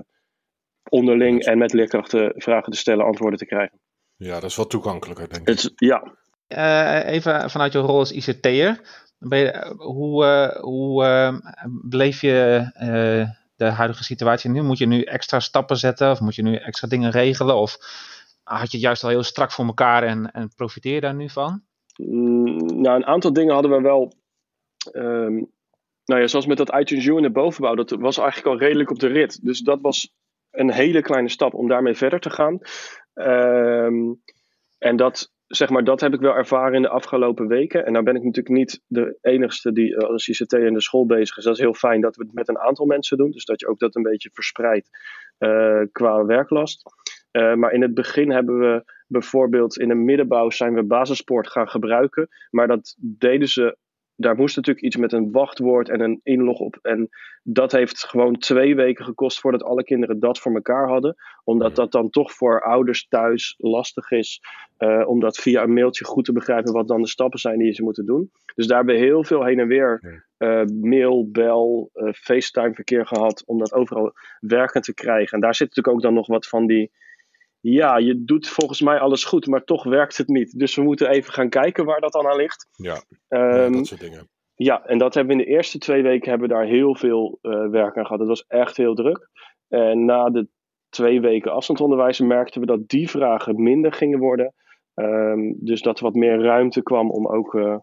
onderling 0.89 1.43
en 1.43 1.58
met 1.58 1.74
leerkrachten 1.74 2.34
vragen 2.36 2.72
te 2.72 2.77
stellen, 2.77 3.05
antwoorden 3.05 3.39
te 3.39 3.46
krijgen. 3.46 3.79
Ja, 4.15 4.34
dat 4.34 4.50
is 4.50 4.55
wel 4.55 4.67
toegankelijker, 4.67 5.29
denk 5.29 5.41
ik. 5.41 5.48
Het, 5.48 5.72
ja. 5.75 6.15
Uh, 6.48 7.13
even 7.13 7.50
vanuit 7.50 7.74
je 7.74 7.79
rol 7.79 7.98
als 7.98 8.12
ICT'er. 8.12 8.79
Hoe, 9.77 10.58
hoe 10.62 11.41
beleef 11.82 12.22
je 12.22 12.65
de 13.55 13.65
huidige 13.65 14.03
situatie 14.03 14.50
nu? 14.50 14.62
Moet 14.62 14.77
je 14.77 14.86
nu 14.86 15.01
extra 15.01 15.39
stappen 15.39 15.77
zetten 15.77 16.12
of 16.12 16.20
moet 16.20 16.36
je 16.36 16.43
nu 16.43 16.55
extra 16.55 16.88
dingen 16.88 17.12
regelen? 17.12 17.55
Of 17.55 17.77
had 18.43 18.71
je 18.71 18.77
het 18.77 18.85
juist 18.85 19.03
al 19.03 19.09
heel 19.09 19.23
strak 19.23 19.51
voor 19.51 19.65
elkaar 19.65 20.03
en, 20.03 20.31
en 20.31 20.53
profiteer 20.55 21.01
daar 21.01 21.15
nu 21.15 21.29
van? 21.29 21.62
Mm, 21.95 22.81
nou, 22.81 22.95
een 22.95 23.05
aantal 23.05 23.33
dingen 23.33 23.53
hadden 23.53 23.71
we 23.71 23.81
wel 23.81 24.13
um, 24.91 25.51
nou 26.05 26.21
ja, 26.21 26.27
zoals 26.27 26.45
met 26.45 26.57
dat 26.57 26.75
iTunes 26.75 27.05
U 27.05 27.15
in 27.15 27.21
de 27.21 27.31
bovenbouw, 27.31 27.75
dat 27.75 27.89
was 27.89 28.17
eigenlijk 28.17 28.47
al 28.47 28.67
redelijk 28.67 28.89
op 28.89 29.00
de 29.00 29.07
rit. 29.07 29.45
Dus 29.45 29.59
dat 29.59 29.81
was 29.81 30.15
een 30.51 30.71
hele 30.71 31.01
kleine 31.01 31.29
stap 31.29 31.53
om 31.53 31.67
daarmee 31.67 31.93
verder 31.93 32.19
te 32.19 32.29
gaan. 32.29 32.59
Ehm, 33.13 34.13
en 34.77 34.95
dat, 34.95 35.31
zeg 35.47 35.69
maar, 35.69 35.83
dat 35.83 36.01
heb 36.01 36.13
ik 36.13 36.19
wel 36.19 36.35
ervaren 36.35 36.73
in 36.73 36.81
de 36.81 36.89
afgelopen 36.89 37.47
weken. 37.47 37.85
En 37.85 37.91
nou 37.91 38.03
ben 38.05 38.15
ik 38.15 38.23
natuurlijk 38.23 38.55
niet 38.55 38.81
de 38.88 39.17
enigste 39.21 39.71
die 39.71 39.95
eh, 39.95 40.09
als 40.09 40.27
ICT 40.27 40.53
in 40.53 40.73
de 40.73 40.81
school 40.81 41.05
bezig 41.05 41.38
is. 41.38 41.43
Dat 41.43 41.53
is 41.53 41.59
heel 41.59 41.73
fijn 41.73 42.01
dat 42.01 42.15
we 42.15 42.23
het 42.23 42.33
met 42.33 42.50
een 42.50 42.59
aantal 42.59 42.85
mensen 42.85 43.17
doen. 43.17 43.31
Dus 43.31 43.45
dat 43.45 43.59
je 43.59 43.67
ook 43.67 43.79
dat 43.79 43.95
een 43.95 44.03
beetje 44.03 44.29
verspreidt 44.33 44.89
qua 45.91 46.25
werklast. 46.25 46.83
Uh, 47.31 47.53
maar 47.53 47.71
in 47.71 47.81
het 47.81 47.93
begin 47.93 48.31
hebben 48.31 48.59
we 48.59 48.83
bijvoorbeeld 49.07 49.77
in 49.77 49.88
de 49.88 49.95
middenbouw 49.95 50.50
zijn 50.50 50.73
we 50.73 50.83
basispoort 50.83 51.50
gaan 51.50 51.69
gebruiken. 51.69 52.27
Maar 52.50 52.67
dat 52.67 52.95
deden 53.00 53.47
ze 53.47 53.77
daar 54.15 54.36
moest 54.36 54.55
natuurlijk 54.55 54.86
iets 54.86 54.96
met 54.96 55.12
een 55.12 55.32
wachtwoord 55.32 55.89
en 55.89 56.01
een 56.01 56.20
inlog 56.24 56.60
op. 56.60 56.79
En 56.82 57.10
dat 57.43 57.72
heeft 57.72 58.05
gewoon 58.05 58.38
twee 58.38 58.75
weken 58.75 59.05
gekost 59.05 59.39
voordat 59.39 59.63
alle 59.63 59.84
kinderen 59.84 60.20
dat 60.20 60.39
voor 60.39 60.53
elkaar 60.53 60.88
hadden. 60.88 61.15
Omdat 61.43 61.75
dat 61.75 61.91
dan 61.91 62.10
toch 62.10 62.34
voor 62.34 62.62
ouders 62.62 63.08
thuis 63.08 63.55
lastig 63.58 64.12
is. 64.12 64.41
Uh, 64.79 65.08
om 65.08 65.20
dat 65.20 65.38
via 65.38 65.63
een 65.63 65.74
mailtje 65.74 66.05
goed 66.05 66.25
te 66.25 66.32
begrijpen 66.32 66.74
wat 66.74 66.88
dan 66.88 67.01
de 67.01 67.08
stappen 67.08 67.39
zijn 67.39 67.58
die 67.58 67.74
ze 67.74 67.84
moeten 67.84 68.05
doen. 68.05 68.32
Dus 68.55 68.67
daar 68.67 68.77
hebben 68.77 68.96
we 68.96 69.01
heel 69.01 69.24
veel 69.24 69.46
heen 69.46 69.60
en 69.60 69.67
weer 69.67 70.22
uh, 70.38 70.63
mail, 70.82 71.29
bel, 71.32 71.89
uh, 71.93 72.13
FaceTime 72.13 72.74
verkeer 72.74 73.08
gehad. 73.08 73.43
Om 73.46 73.58
dat 73.58 73.74
overal 73.74 74.13
werkend 74.39 74.84
te 74.84 74.93
krijgen. 74.93 75.34
En 75.34 75.39
daar 75.39 75.55
zit 75.55 75.67
natuurlijk 75.67 75.96
ook 75.96 76.03
dan 76.03 76.13
nog 76.13 76.27
wat 76.27 76.48
van 76.48 76.67
die 76.67 76.91
ja, 77.63 77.98
je 77.98 78.24
doet 78.24 78.48
volgens 78.48 78.82
mij 78.82 79.00
alles 79.00 79.24
goed, 79.24 79.48
maar 79.48 79.63
toch 79.63 79.84
werkt 79.84 80.17
het 80.17 80.27
niet. 80.27 80.60
Dus 80.60 80.75
we 80.75 80.82
moeten 80.82 81.10
even 81.10 81.34
gaan 81.34 81.50
kijken 81.50 81.86
waar 81.86 82.00
dat 82.00 82.12
dan 82.12 82.27
aan 82.27 82.36
ligt. 82.36 82.67
Ja, 82.72 83.03
um, 83.29 83.72
dat 83.72 83.88
soort 83.88 84.00
dingen. 84.00 84.29
Ja, 84.55 84.86
en 84.86 84.98
dat 84.98 85.13
hebben 85.13 85.36
we 85.36 85.41
in 85.41 85.48
de 85.48 85.55
eerste 85.55 85.77
twee 85.77 86.01
weken 86.01 86.29
hebben 86.29 86.48
we 86.48 86.53
daar 86.53 86.65
heel 86.65 86.96
veel 86.96 87.39
uh, 87.41 87.70
werk 87.70 87.98
aan 87.98 88.05
gehad. 88.05 88.20
Het 88.20 88.27
was 88.27 88.46
echt 88.48 88.77
heel 88.77 88.96
druk. 88.96 89.29
En 89.67 90.05
na 90.05 90.29
de 90.29 90.48
twee 90.89 91.22
weken 91.22 91.51
afstandsonderwijs 91.51 92.20
merkten 92.20 92.62
we 92.62 92.67
dat 92.67 92.88
die 92.89 93.10
vragen 93.10 93.63
minder 93.63 93.93
gingen 93.93 94.20
worden. 94.20 94.53
Um, 94.96 95.55
dus 95.60 95.82
dat 95.82 95.98
er 95.98 96.03
wat 96.03 96.13
meer 96.13 96.41
ruimte 96.41 96.84
kwam 96.84 97.12
om 97.12 97.27
ook 97.27 97.53
uh, 97.53 97.77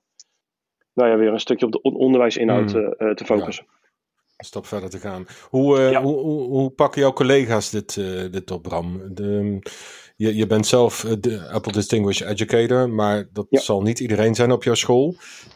nou 0.92 1.10
ja, 1.10 1.16
weer 1.16 1.32
een 1.32 1.40
stukje 1.40 1.66
op 1.66 1.72
de 1.72 1.82
onderwijsinhoud 1.82 2.74
mm. 2.74 2.94
uh, 2.98 3.10
te 3.10 3.24
focussen. 3.24 3.64
Ja 3.68 3.79
stap 4.44 4.66
verder 4.66 4.90
te 4.90 4.98
gaan. 4.98 5.26
Hoe, 5.48 5.78
uh, 5.78 5.90
ja. 5.90 6.02
hoe, 6.02 6.16
hoe, 6.16 6.48
hoe, 6.48 6.70
pakken 6.70 7.00
jouw 7.00 7.12
collega's 7.12 7.70
dit, 7.70 7.96
uh, 7.96 8.30
dit 8.30 8.50
op, 8.50 8.62
Bram? 8.62 9.14
De, 9.14 9.58
je, 10.16 10.36
je 10.36 10.46
bent 10.46 10.66
zelf 10.66 11.00
de 11.20 11.48
Apple 11.52 11.72
Distinguished 11.72 12.28
Educator, 12.28 12.90
maar 12.90 13.28
dat 13.32 13.46
ja. 13.50 13.60
zal 13.60 13.82
niet 13.82 14.00
iedereen 14.00 14.34
zijn 14.34 14.52
op 14.52 14.62
jouw 14.62 14.74
school. 14.74 15.14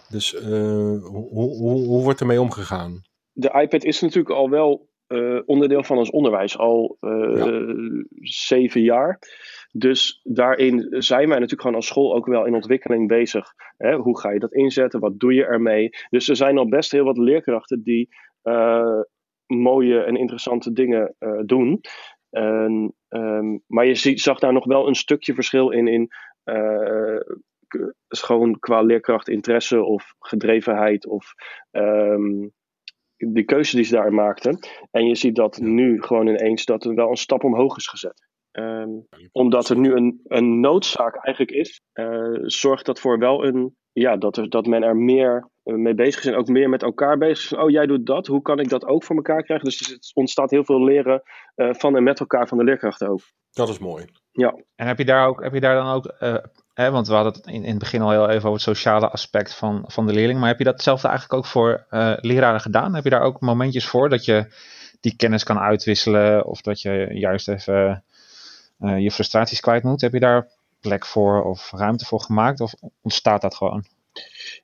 Dus 0.09 0.33
hoe, 0.33 1.29
hoe, 1.31 1.87
hoe 1.87 2.03
wordt 2.03 2.21
ermee 2.21 2.41
omgegaan? 2.41 3.03
De 3.33 3.61
iPad 3.61 3.85
is 3.85 4.01
natuurlijk 4.01 4.35
al 4.35 4.51
wel 4.51 4.93
onderdeel 5.47 5.85
van 5.85 5.99
ons 5.99 6.11
onderwijs, 6.11 6.59
al 6.59 6.97
ja. 7.01 7.75
zeven 8.21 8.83
jaar. 8.83 9.19
Dus 9.77 10.21
daarin 10.23 10.87
zijn 10.91 11.29
wij 11.29 11.35
natuurlijk 11.35 11.61
gewoon 11.61 11.77
als 11.77 11.87
school 11.87 12.15
ook 12.15 12.27
wel 12.27 12.47
in 12.47 12.55
ontwikkeling 12.55 13.09
bezig. 13.09 13.47
Hè? 13.77 13.97
Hoe 13.97 14.19
ga 14.21 14.31
je 14.31 14.39
dat 14.39 14.53
inzetten? 14.53 15.01
Wat 15.01 15.19
doe 15.19 15.35
je 15.35 15.45
ermee? 15.45 15.91
Dus 16.11 16.29
er 16.29 16.37
zijn 16.37 16.59
al 16.59 16.69
best 16.69 16.93
heel 16.93 17.05
wat 17.05 17.19
leerkrachten 17.19 17.83
die 17.83 18.09
mooie 19.47 20.01
en 20.01 20.17
interessante 20.17 20.73
dingen 20.73 21.15
uh, 21.19 21.41
doen. 21.45 21.81
En, 22.31 22.95
um, 23.09 23.63
maar 23.67 23.87
je 23.87 23.95
ziet, 23.95 24.21
zag 24.21 24.39
daar 24.39 24.53
nog 24.53 24.65
wel 24.65 24.87
een 24.89 24.95
stukje 24.95 25.35
verschil 25.35 25.71
in, 25.71 25.87
in 25.87 26.09
uh, 26.45 27.21
gewoon 28.09 28.59
qua 28.59 28.81
leerkracht 28.81 29.29
interesse 29.29 29.83
of 29.83 30.15
gedrevenheid 30.19 31.07
of 31.07 31.35
um, 31.71 32.53
de 33.17 33.45
keuze 33.45 33.77
die 33.77 33.85
ze 33.85 33.95
daar 33.95 34.13
maakten. 34.13 34.59
En 34.91 35.07
je 35.07 35.15
ziet 35.15 35.35
dat 35.35 35.59
nu 35.59 36.03
gewoon 36.03 36.27
ineens 36.27 36.65
dat 36.65 36.85
er 36.85 36.95
wel 36.95 37.11
een 37.11 37.17
stap 37.17 37.45
omhoog 37.45 37.77
is 37.77 37.87
gezet. 37.87 38.33
Um, 38.53 39.07
omdat 39.33 39.69
er 39.69 39.79
nu 39.79 39.93
een, 39.93 40.21
een 40.25 40.61
noodzaak 40.61 41.25
eigenlijk 41.25 41.57
is, 41.57 41.81
uh, 41.95 42.39
zorgt 42.43 42.87
dat 42.87 43.01
voor 43.01 43.19
wel 43.19 43.45
een, 43.45 43.77
ja, 43.93 44.17
dat, 44.17 44.37
er, 44.37 44.49
dat 44.49 44.67
men 44.67 44.83
er 44.83 44.97
meer 44.97 45.51
mee 45.65 45.95
bezig 45.95 46.23
zijn, 46.23 46.37
ook 46.37 46.49
meer 46.49 46.69
met 46.69 46.83
elkaar 46.83 47.19
bezig 47.19 47.39
zijn. 47.39 47.61
Oh, 47.61 47.71
jij 47.71 47.87
doet 47.87 48.07
dat, 48.07 48.27
hoe 48.27 48.43
kan 48.43 48.59
ik 48.59 48.69
dat 48.69 48.87
ook 48.87 49.05
voor 49.05 49.17
elkaar 49.17 49.43
krijgen? 49.43 49.67
Dus 49.67 49.79
het 49.79 50.11
ontstaat 50.15 50.51
heel 50.51 50.65
veel 50.65 50.85
leren 50.85 51.23
uh, 51.57 51.75
van 51.75 51.97
en 51.97 52.03
met 52.03 52.21
elkaar 52.21 52.49
van 52.49 52.59
de 52.59 52.65
leerkrachten 52.65 53.09
ook. 53.09 53.21
Dat 53.53 53.69
is 53.69 53.79
mooi. 53.79 54.05
Ja. 54.33 54.55
En 54.77 54.87
heb 54.87 54.99
je 54.99 55.05
daar, 55.05 55.27
ook, 55.27 55.43
heb 55.43 55.55
je 55.55 55.61
daar 55.61 55.75
dan 55.75 55.87
ook, 55.87 56.15
uh, 56.21 56.37
hè, 56.75 56.91
want 56.91 57.09
we 57.09 57.15
hadden 57.15 57.33
het 57.33 57.47
in, 57.47 57.63
in 57.65 57.71
het 57.71 57.79
begin 57.79 58.01
al 58.01 58.11
heel 58.11 58.29
even 58.29 58.49
over 58.49 58.53
het 58.53 58.61
sociale 58.61 59.09
aspect 59.09 59.55
van, 59.55 59.85
van 59.87 60.07
de 60.07 60.13
leerling, 60.13 60.39
maar 60.39 60.49
heb 60.49 60.59
je 60.59 60.65
datzelfde 60.65 61.09
eigenlijk 61.09 61.39
ook 61.39 61.47
voor 61.47 61.87
uh, 61.91 62.13
leraren 62.17 62.61
gedaan? 62.61 62.95
Heb 62.95 63.05
je 63.05 63.11
daar 63.11 63.23
ook 63.23 63.41
momentjes 63.41 63.87
voor 63.87 64.09
dat 64.09 64.25
je 64.25 64.47
die 65.01 65.17
kennis 65.17 65.45
kan 65.45 65.59
uitwisselen 65.59 66.47
of 66.47 66.61
dat 66.61 66.81
je 66.81 67.09
juist 67.13 67.49
even 67.49 68.05
je 68.79 69.11
frustraties 69.11 69.61
kwijt 69.61 69.83
moet? 69.83 70.01
Heb 70.01 70.13
je 70.13 70.21
daar 70.21 70.49
plek 70.81 71.07
voor 71.07 71.45
of 71.45 71.73
ruimte 71.73 72.05
voor 72.05 72.21
gemaakt 72.21 72.61
of 72.61 72.75
ontstaat 73.03 73.41
dat 73.41 73.55
gewoon? 73.55 73.85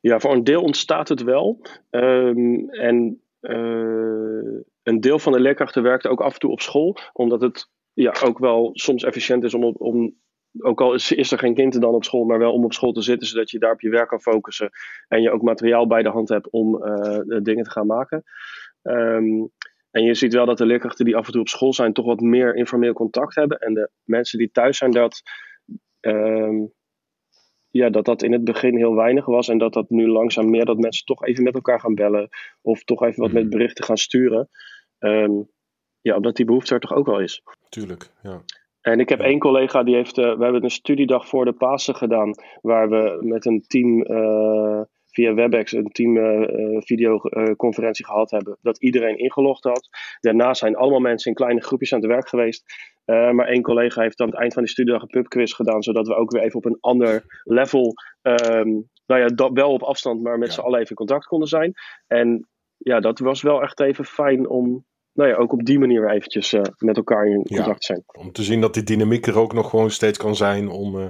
Ja, 0.00 0.20
voor 0.20 0.32
een 0.32 0.44
deel 0.44 0.62
ontstaat 0.62 1.08
het 1.08 1.22
wel. 1.22 1.60
Um, 1.90 2.70
en 2.70 3.22
uh, 3.40 4.60
een 4.82 5.00
deel 5.00 5.18
van 5.18 5.32
de 5.32 5.40
leerkrachten 5.40 5.82
werkt 5.82 6.06
ook 6.06 6.20
af 6.20 6.32
en 6.32 6.38
toe 6.38 6.50
op 6.50 6.60
school, 6.60 6.96
omdat 7.12 7.40
het 7.40 7.70
ja, 7.92 8.14
ook 8.24 8.38
wel 8.38 8.70
soms 8.72 9.04
efficiënt 9.04 9.44
is 9.44 9.54
om, 9.54 9.64
om 9.64 10.14
ook 10.58 10.80
al 10.80 10.94
is, 10.94 11.32
er 11.32 11.38
geen 11.38 11.54
kind 11.54 11.80
dan 11.80 11.94
op 11.94 12.04
school, 12.04 12.24
maar 12.24 12.38
wel 12.38 12.52
om 12.52 12.64
op 12.64 12.72
school 12.72 12.92
te 12.92 13.02
zitten, 13.02 13.28
zodat 13.28 13.50
je 13.50 13.58
daar 13.58 13.72
op 13.72 13.80
je 13.80 13.90
werk 13.90 14.08
kan 14.08 14.20
focussen 14.20 14.70
en 15.08 15.22
je 15.22 15.30
ook 15.30 15.42
materiaal 15.42 15.86
bij 15.86 16.02
de 16.02 16.08
hand 16.08 16.28
hebt 16.28 16.50
om 16.50 16.84
uh, 16.84 17.18
dingen 17.42 17.64
te 17.64 17.70
gaan 17.70 17.86
maken. 17.86 18.24
Um, 18.82 19.50
en 19.90 20.02
je 20.02 20.14
ziet 20.14 20.34
wel 20.34 20.46
dat 20.46 20.58
de 20.58 20.66
leerkrachten 20.66 21.04
die 21.04 21.16
af 21.16 21.26
en 21.26 21.32
toe 21.32 21.40
op 21.40 21.48
school 21.48 21.72
zijn, 21.72 21.92
toch 21.92 22.06
wat 22.06 22.20
meer 22.20 22.54
informeel 22.54 22.92
contact 22.92 23.34
hebben. 23.34 23.58
En 23.58 23.74
de 23.74 23.90
mensen 24.04 24.38
die 24.38 24.50
thuis 24.50 24.78
zijn, 24.78 24.90
dat 24.90 25.22
um, 26.00 26.72
ja, 27.70 27.90
dat 27.90 28.04
dat 28.04 28.22
in 28.22 28.32
het 28.32 28.44
begin 28.44 28.76
heel 28.76 28.94
weinig 28.94 29.26
was 29.26 29.48
en 29.48 29.58
dat 29.58 29.72
dat 29.72 29.90
nu 29.90 30.08
langzaam 30.08 30.50
meer 30.50 30.64
dat 30.64 30.78
mensen 30.78 31.04
toch 31.04 31.24
even 31.24 31.44
met 31.44 31.54
elkaar 31.54 31.80
gaan 31.80 31.94
bellen 31.94 32.28
of 32.62 32.84
toch 32.84 33.02
even 33.02 33.22
wat 33.22 33.32
met 33.32 33.42
mhm. 33.42 33.50
berichten 33.50 33.84
gaan 33.84 33.96
sturen. 33.96 34.48
Um, 34.98 35.48
ja, 36.00 36.16
omdat 36.16 36.36
die 36.36 36.44
behoefte 36.44 36.74
er 36.74 36.80
toch 36.80 36.94
ook 36.94 37.06
wel 37.06 37.20
is. 37.20 37.42
Tuurlijk, 37.68 38.10
ja. 38.22 38.42
En 38.80 39.00
ik 39.00 39.08
heb 39.08 39.20
één 39.20 39.38
collega 39.38 39.82
die 39.82 39.94
heeft, 39.94 40.18
uh, 40.18 40.36
we 40.36 40.42
hebben 40.42 40.64
een 40.64 40.70
studiedag 40.70 41.28
voor 41.28 41.44
de 41.44 41.52
Pasen 41.52 41.94
gedaan, 41.94 42.34
waar 42.60 42.88
we 42.88 43.18
met 43.20 43.46
een 43.46 43.64
team 43.66 44.04
uh, 44.04 44.80
via 45.10 45.34
WebEx 45.34 45.72
een 45.72 45.90
team 45.92 46.16
uh, 46.16 46.80
videoconferentie 46.80 48.04
gehad 48.04 48.30
hebben, 48.30 48.58
dat 48.62 48.82
iedereen 48.82 49.18
ingelogd 49.18 49.64
had. 49.64 49.88
Daarna 50.20 50.54
zijn 50.54 50.76
allemaal 50.76 51.00
mensen 51.00 51.30
in 51.30 51.36
kleine 51.36 51.62
groepjes 51.62 51.92
aan 51.92 52.00
het 52.00 52.10
werk 52.10 52.28
geweest. 52.28 52.64
Uh, 53.06 53.30
maar 53.30 53.46
één 53.46 53.62
collega 53.62 54.02
heeft 54.02 54.20
aan 54.20 54.28
het 54.28 54.38
eind 54.38 54.52
van 54.52 54.62
die 54.62 54.72
studiedag 54.72 55.02
een 55.02 55.08
pubquiz 55.08 55.54
gedaan, 55.54 55.82
zodat 55.82 56.06
we 56.06 56.14
ook 56.14 56.30
weer 56.30 56.42
even 56.42 56.56
op 56.56 56.64
een 56.64 56.78
ander 56.80 57.42
level, 57.44 57.94
um, 58.22 58.88
nou 59.06 59.20
ja, 59.20 59.26
dat 59.26 59.50
wel 59.52 59.72
op 59.72 59.82
afstand, 59.82 60.22
maar 60.22 60.38
met 60.38 60.48
ja. 60.48 60.54
z'n 60.54 60.60
allen 60.60 60.78
even 60.78 60.90
in 60.90 60.96
contact 60.96 61.26
konden 61.26 61.48
zijn. 61.48 61.72
En 62.06 62.48
ja, 62.76 63.00
dat 63.00 63.18
was 63.18 63.42
wel 63.42 63.62
echt 63.62 63.80
even 63.80 64.04
fijn 64.04 64.48
om, 64.48 64.84
nou 65.12 65.28
ja, 65.28 65.36
ook 65.36 65.52
op 65.52 65.64
die 65.64 65.78
manier 65.78 66.00
weer 66.00 66.10
eventjes 66.10 66.52
uh, 66.52 66.60
met 66.78 66.96
elkaar 66.96 67.26
in 67.26 67.42
contact 67.42 67.66
ja, 67.66 67.74
te 67.74 67.86
zijn. 67.86 68.02
Om 68.06 68.32
te 68.32 68.42
zien 68.42 68.60
dat 68.60 68.74
die 68.74 68.82
dynamiek 68.82 69.26
er 69.26 69.38
ook 69.38 69.52
nog 69.52 69.70
gewoon 69.70 69.90
steeds 69.90 70.18
kan 70.18 70.36
zijn 70.36 70.68
om, 70.68 70.96
uh, 70.96 71.06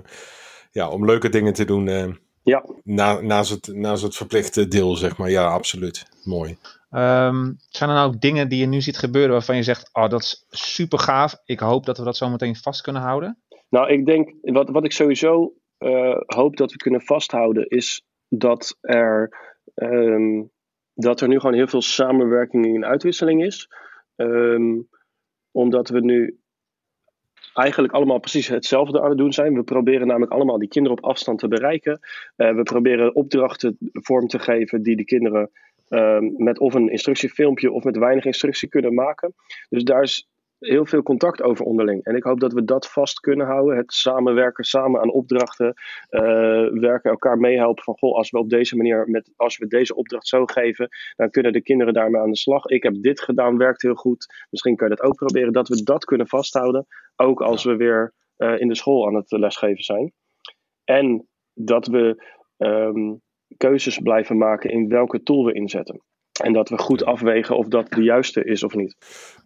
ja, 0.71 0.91
om 0.91 1.05
leuke 1.05 1.29
dingen 1.29 1.53
te 1.53 1.65
doen. 1.65 2.19
Ja. 2.43 2.65
Na, 2.85 3.21
naast, 3.21 3.51
het, 3.51 3.75
naast 3.75 4.03
het 4.03 4.17
verplichte 4.17 4.69
deel, 4.69 4.97
zeg 4.97 5.17
maar. 5.17 5.31
Ja, 5.31 5.47
absoluut. 5.47 6.07
Mooi. 6.25 6.51
Um, 6.91 7.57
zijn 7.69 7.91
er 7.91 7.97
nou 7.97 8.09
ook 8.09 8.21
dingen 8.21 8.49
die 8.49 8.59
je 8.59 8.67
nu 8.67 8.81
ziet 8.81 8.99
gebeuren 8.99 9.31
waarvan 9.31 9.57
je 9.57 9.63
zegt, 9.63 9.91
oh 9.93 10.09
dat 10.09 10.21
is 10.21 10.47
super 10.51 10.99
gaaf, 10.99 11.35
ik 11.45 11.61
hoop 11.61 11.87
dat 11.87 11.99
we 11.99 12.05
dat 12.05 12.17
zo 12.17 12.29
meteen 12.29 12.57
vast 12.57 12.83
kunnen 12.83 13.03
houden? 13.03 13.39
Nou, 13.69 13.91
ik 13.91 14.07
denk, 14.07 14.35
wat, 14.41 14.71
wat 14.71 14.85
ik 14.85 14.93
sowieso 14.93 15.55
uh, 15.79 16.17
hoop 16.27 16.57
dat 16.57 16.73
we 16.73 16.77
kunnen 16.77 17.01
vasthouden, 17.01 17.69
is 17.69 18.07
dat 18.29 18.77
er, 18.81 19.39
um, 19.75 20.51
dat 20.95 21.21
er 21.21 21.29
nu 21.29 21.41
gewoon 21.41 21.55
heel 21.55 21.67
veel 21.67 21.83
samenwerking 21.83 22.77
en 22.77 22.85
uitwisseling 22.85 23.45
is. 23.45 23.69
Um, 24.17 24.89
omdat 25.51 25.89
we 25.89 26.01
nu 26.01 26.40
eigenlijk 27.55 27.95
allemaal 27.95 28.19
precies 28.19 28.49
hetzelfde 28.49 29.01
aan 29.01 29.09
het 29.09 29.19
doen 29.19 29.33
zijn. 29.33 29.55
We 29.55 29.63
proberen 29.63 30.07
namelijk 30.07 30.33
allemaal 30.33 30.59
die 30.59 30.69
kinderen 30.69 30.99
op 30.99 31.05
afstand 31.05 31.39
te 31.39 31.49
bereiken. 31.49 32.01
Uh, 32.37 32.55
we 32.55 32.63
proberen 32.63 33.15
opdrachten 33.15 33.77
vorm 33.93 34.27
te 34.27 34.39
geven 34.39 34.83
die 34.83 34.97
de 34.97 35.05
kinderen 35.05 35.51
um, 35.89 36.35
met 36.37 36.59
of 36.59 36.75
een 36.75 36.91
instructiefilmpje 36.91 37.73
of 37.73 37.85
met 37.85 37.97
weinig 37.97 38.25
instructie 38.25 38.69
kunnen 38.69 38.95
maken. 38.95 39.35
Dus 39.69 39.85
daar 39.85 40.03
is 40.03 40.29
heel 40.61 40.87
veel 40.87 41.03
contact 41.03 41.43
over 41.43 41.65
onderling. 41.65 42.05
En 42.05 42.17
ik 42.17 42.23
hoop 42.23 42.41
dat 42.41 42.53
we 42.53 42.65
dat 42.65 42.91
vast 42.91 43.21
kunnen 43.21 43.47
houden. 43.47 43.77
Het 43.77 43.93
samenwerken, 43.93 44.65
samen 44.65 45.01
aan 45.01 45.13
opdrachten, 45.13 45.75
uh, 46.11 46.21
werken, 46.73 47.11
elkaar 47.11 47.39
meehelpen 47.39 47.85
van 47.85 47.99
goh, 47.99 48.17
als 48.17 48.31
we 48.31 48.39
op 48.39 48.51
deze 48.51 48.77
manier, 48.77 49.09
met, 49.09 49.33
als 49.37 49.59
we 49.59 49.67
deze 49.67 49.95
opdracht 49.95 50.29
zo 50.29 50.45
geven, 50.47 50.89
dan 51.17 51.31
kunnen 51.31 51.53
de 51.53 51.63
kinderen 51.63 51.95
daarmee 51.95 52.21
aan 52.21 52.31
de 52.31 52.37
slag. 52.37 52.65
Ik 52.65 52.83
heb 52.83 52.95
dit 53.03 53.21
gedaan, 53.21 53.57
werkt 53.57 53.83
heel 53.83 53.95
goed. 53.95 54.47
Misschien 54.51 54.77
kan 54.77 54.89
je 54.89 54.95
dat 54.95 55.05
ook 55.05 55.15
proberen. 55.15 55.53
Dat 55.53 55.69
we 55.69 55.83
dat 55.83 56.05
kunnen 56.05 56.29
vasthouden, 56.29 56.87
ook 57.21 57.41
als 57.41 57.65
we 57.65 57.77
weer 57.77 58.15
uh, 58.39 58.61
in 58.61 58.69
de 58.69 58.77
school 58.77 59.07
aan 59.07 59.15
het 59.15 59.31
lesgeven 59.31 59.85
zijn. 59.85 60.13
En 60.85 61.29
dat 61.55 61.87
we 61.87 62.25
um, 62.57 63.21
keuzes 63.57 63.99
blijven 63.99 64.39
maken 64.39 64.71
in 64.71 64.89
welke 64.89 65.23
tool 65.23 65.45
we 65.45 65.53
inzetten. 65.53 66.03
En 66.43 66.53
dat 66.53 66.69
we 66.69 66.79
goed 66.79 67.05
afwegen 67.05 67.57
of 67.57 67.67
dat 67.67 67.93
de 67.93 68.03
juiste 68.03 68.45
is 68.45 68.63
of 68.63 68.75
niet. 68.75 68.97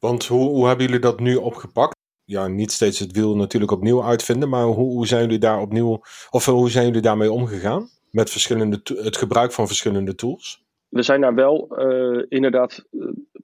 Want 0.01 0.27
hoe, 0.27 0.49
hoe 0.49 0.67
hebben 0.67 0.87
jullie 0.87 1.01
dat 1.01 1.21
nu 1.21 1.37
opgepakt? 1.37 1.93
Ja, 2.25 2.47
niet 2.47 2.73
steeds 2.73 2.99
het 2.99 3.13
wiel 3.13 3.37
natuurlijk 3.37 3.73
opnieuw 3.73 4.05
uitvinden, 4.05 4.49
maar 4.49 4.65
hoe, 4.65 4.91
hoe 4.91 5.07
zijn 5.07 5.23
jullie 5.23 5.39
daar 5.39 5.61
opnieuw, 5.61 6.01
of 6.31 6.45
hoe 6.45 6.71
zijn 6.71 6.87
jullie 6.87 7.01
daarmee 7.01 7.33
omgegaan? 7.33 7.89
Met 8.11 8.31
verschillende, 8.31 8.81
het 8.85 9.17
gebruik 9.17 9.53
van 9.53 9.67
verschillende 9.67 10.15
tools? 10.15 10.65
We 10.89 11.03
zijn 11.03 11.21
daar 11.21 11.35
wel 11.35 11.69
uh, 11.79 12.25
inderdaad 12.29 12.85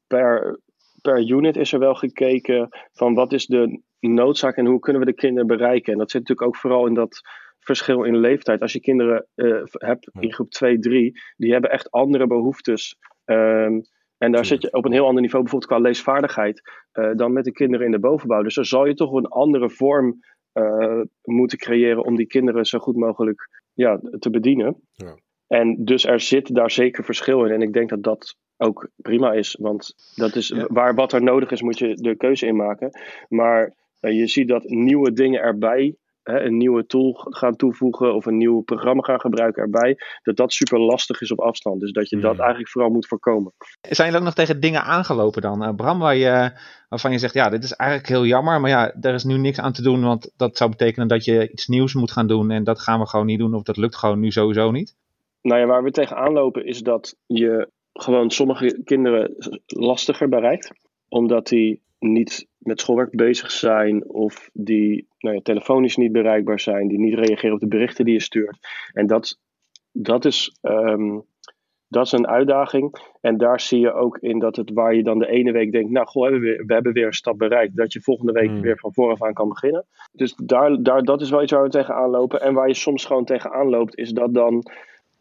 per, 0.06 0.60
per 1.00 1.28
unit 1.28 1.56
is 1.56 1.72
er 1.72 1.78
wel 1.78 1.94
gekeken 1.94 2.68
van 2.92 3.14
wat 3.14 3.32
is 3.32 3.46
de 3.46 3.82
noodzaak 4.00 4.56
en 4.56 4.66
hoe 4.66 4.78
kunnen 4.78 5.02
we 5.02 5.08
de 5.08 5.14
kinderen 5.14 5.46
bereiken. 5.46 5.92
En 5.92 5.98
dat 5.98 6.10
zit 6.10 6.20
natuurlijk 6.20 6.48
ook 6.48 6.56
vooral 6.56 6.86
in 6.86 6.94
dat 6.94 7.20
verschil 7.58 8.04
in 8.04 8.16
leeftijd. 8.16 8.60
Als 8.60 8.72
je 8.72 8.80
kinderen 8.80 9.26
uh, 9.34 9.62
hebt 9.64 10.10
in 10.20 10.32
groep 10.32 10.50
2, 10.50 10.78
3, 10.78 11.12
die 11.36 11.52
hebben 11.52 11.70
echt 11.70 11.90
andere 11.90 12.26
behoeftes. 12.26 12.96
Um, 13.24 13.82
en 14.18 14.32
daar 14.32 14.44
zit 14.44 14.62
je 14.62 14.72
op 14.72 14.84
een 14.84 14.92
heel 14.92 15.06
ander 15.06 15.22
niveau, 15.22 15.42
bijvoorbeeld 15.42 15.72
qua 15.72 15.80
leesvaardigheid, 15.80 16.62
uh, 16.92 17.10
dan 17.14 17.32
met 17.32 17.44
de 17.44 17.52
kinderen 17.52 17.86
in 17.86 17.92
de 17.92 17.98
bovenbouw. 17.98 18.42
Dus 18.42 18.54
dan 18.54 18.64
zal 18.64 18.86
je 18.86 18.94
toch 18.94 19.12
een 19.12 19.26
andere 19.26 19.70
vorm 19.70 20.20
uh, 20.54 21.00
moeten 21.22 21.58
creëren 21.58 22.04
om 22.04 22.16
die 22.16 22.26
kinderen 22.26 22.64
zo 22.64 22.78
goed 22.78 22.96
mogelijk 22.96 23.48
ja, 23.72 24.00
te 24.18 24.30
bedienen. 24.30 24.80
Ja. 24.92 25.18
En 25.46 25.84
dus 25.84 26.04
er 26.04 26.20
zit 26.20 26.54
daar 26.54 26.70
zeker 26.70 27.04
verschil 27.04 27.44
in. 27.44 27.52
En 27.52 27.62
ik 27.62 27.72
denk 27.72 27.88
dat 27.88 28.02
dat 28.02 28.36
ook 28.60 28.88
prima 28.96 29.32
is. 29.32 29.56
Want 29.60 29.94
dat 30.14 30.36
is 30.36 30.54
waar 30.66 30.94
wat 30.94 31.12
er 31.12 31.22
nodig 31.22 31.50
is, 31.50 31.62
moet 31.62 31.78
je 31.78 31.94
de 31.94 32.16
keuze 32.16 32.46
in 32.46 32.56
maken. 32.56 32.90
Maar 33.28 33.74
uh, 34.00 34.18
je 34.18 34.26
ziet 34.26 34.48
dat 34.48 34.64
nieuwe 34.64 35.12
dingen 35.12 35.40
erbij 35.40 35.96
hè, 36.22 36.40
een 36.40 36.56
nieuwe 36.56 36.86
tool 36.86 37.12
gaan 37.14 37.56
toevoegen 37.56 38.14
of 38.14 38.26
een 38.26 38.36
nieuw 38.36 38.60
programma 38.60 39.02
gaan 39.02 39.20
gebruiken 39.20 39.62
erbij, 39.62 39.96
dat 40.22 40.36
dat 40.36 40.52
super 40.52 40.80
lastig 40.80 41.20
is 41.20 41.32
op 41.32 41.40
afstand. 41.40 41.80
Dus 41.80 41.92
dat 41.92 42.08
je 42.08 42.18
dat 42.18 42.30
hmm. 42.30 42.40
eigenlijk 42.40 42.70
vooral 42.70 42.90
moet 42.90 43.06
voorkomen. 43.06 43.52
Zijn 43.80 44.06
jullie 44.06 44.18
ook 44.18 44.26
nog 44.26 44.34
tegen 44.34 44.60
dingen 44.60 44.82
aangelopen 44.82 45.42
dan, 45.42 45.62
uh, 45.62 45.74
Bram, 45.74 45.98
waar 45.98 46.16
je, 46.16 46.52
waarvan 46.88 47.12
je 47.12 47.18
zegt, 47.18 47.34
ja, 47.34 47.48
dit 47.48 47.64
is 47.64 47.72
eigenlijk 47.72 48.10
heel 48.10 48.26
jammer, 48.26 48.60
maar 48.60 48.70
ja, 48.70 48.94
er 49.00 49.14
is 49.14 49.24
nu 49.24 49.38
niks 49.38 49.60
aan 49.60 49.72
te 49.72 49.82
doen, 49.82 50.02
want 50.02 50.32
dat 50.36 50.56
zou 50.56 50.70
betekenen 50.70 51.08
dat 51.08 51.24
je 51.24 51.50
iets 51.50 51.66
nieuws 51.66 51.94
moet 51.94 52.12
gaan 52.12 52.26
doen 52.26 52.50
en 52.50 52.64
dat 52.64 52.80
gaan 52.80 53.00
we 53.00 53.06
gewoon 53.06 53.26
niet 53.26 53.38
doen 53.38 53.54
of 53.54 53.62
dat 53.62 53.76
lukt 53.76 53.96
gewoon 53.96 54.20
nu 54.20 54.30
sowieso 54.30 54.70
niet? 54.70 54.96
Nou 55.42 55.60
ja, 55.60 55.66
waar 55.66 55.82
we 55.82 55.90
tegenaan 55.90 56.32
lopen 56.32 56.66
is 56.66 56.80
dat 56.80 57.16
je 57.26 57.68
gewoon 58.02 58.30
sommige 58.30 58.82
kinderen 58.84 59.34
lastiger 59.66 60.28
bereikt, 60.28 60.70
omdat 61.08 61.46
die 61.46 61.82
niet 61.98 62.48
met 62.58 62.80
schoolwerk 62.80 63.16
bezig 63.16 63.50
zijn 63.50 64.08
of 64.08 64.50
die 64.52 65.08
nou 65.18 65.34
ja, 65.34 65.40
telefonisch 65.42 65.96
niet 65.96 66.12
bereikbaar 66.12 66.60
zijn, 66.60 66.88
die 66.88 66.98
niet 66.98 67.14
reageren 67.14 67.54
op 67.54 67.60
de 67.60 67.68
berichten 67.68 68.04
die 68.04 68.14
je 68.14 68.20
stuurt. 68.20 68.58
En 68.92 69.06
dat, 69.06 69.38
dat, 69.92 70.24
is, 70.24 70.56
um, 70.62 71.24
dat 71.88 72.06
is 72.06 72.12
een 72.12 72.26
uitdaging. 72.26 72.94
En 73.20 73.36
daar 73.36 73.60
zie 73.60 73.80
je 73.80 73.92
ook 73.92 74.18
in 74.18 74.38
dat 74.38 74.56
het 74.56 74.70
waar 74.72 74.94
je 74.94 75.02
dan 75.02 75.18
de 75.18 75.28
ene 75.28 75.52
week 75.52 75.72
denkt, 75.72 75.90
nou 75.90 76.06
goh, 76.06 76.22
we 76.22 76.30
hebben, 76.30 76.48
weer, 76.48 76.66
we 76.66 76.72
hebben 76.72 76.92
weer 76.92 77.06
een 77.06 77.12
stap 77.12 77.38
bereikt, 77.38 77.76
dat 77.76 77.92
je 77.92 78.00
volgende 78.00 78.32
week 78.32 78.50
hmm. 78.50 78.60
weer 78.60 78.78
van 78.78 78.92
vooraf 78.94 79.22
aan 79.22 79.32
kan 79.32 79.48
beginnen. 79.48 79.86
Dus 80.12 80.34
daar, 80.34 80.82
daar, 80.82 81.02
dat 81.02 81.20
is 81.20 81.30
wel 81.30 81.42
iets 81.42 81.52
waar 81.52 81.62
we 81.62 81.68
tegenaan 81.68 82.10
lopen. 82.10 82.40
En 82.40 82.54
waar 82.54 82.68
je 82.68 82.74
soms 82.74 83.04
gewoon 83.04 83.24
tegenaan 83.24 83.68
loopt, 83.68 83.96
is 83.96 84.10
dat 84.10 84.34
dan 84.34 84.70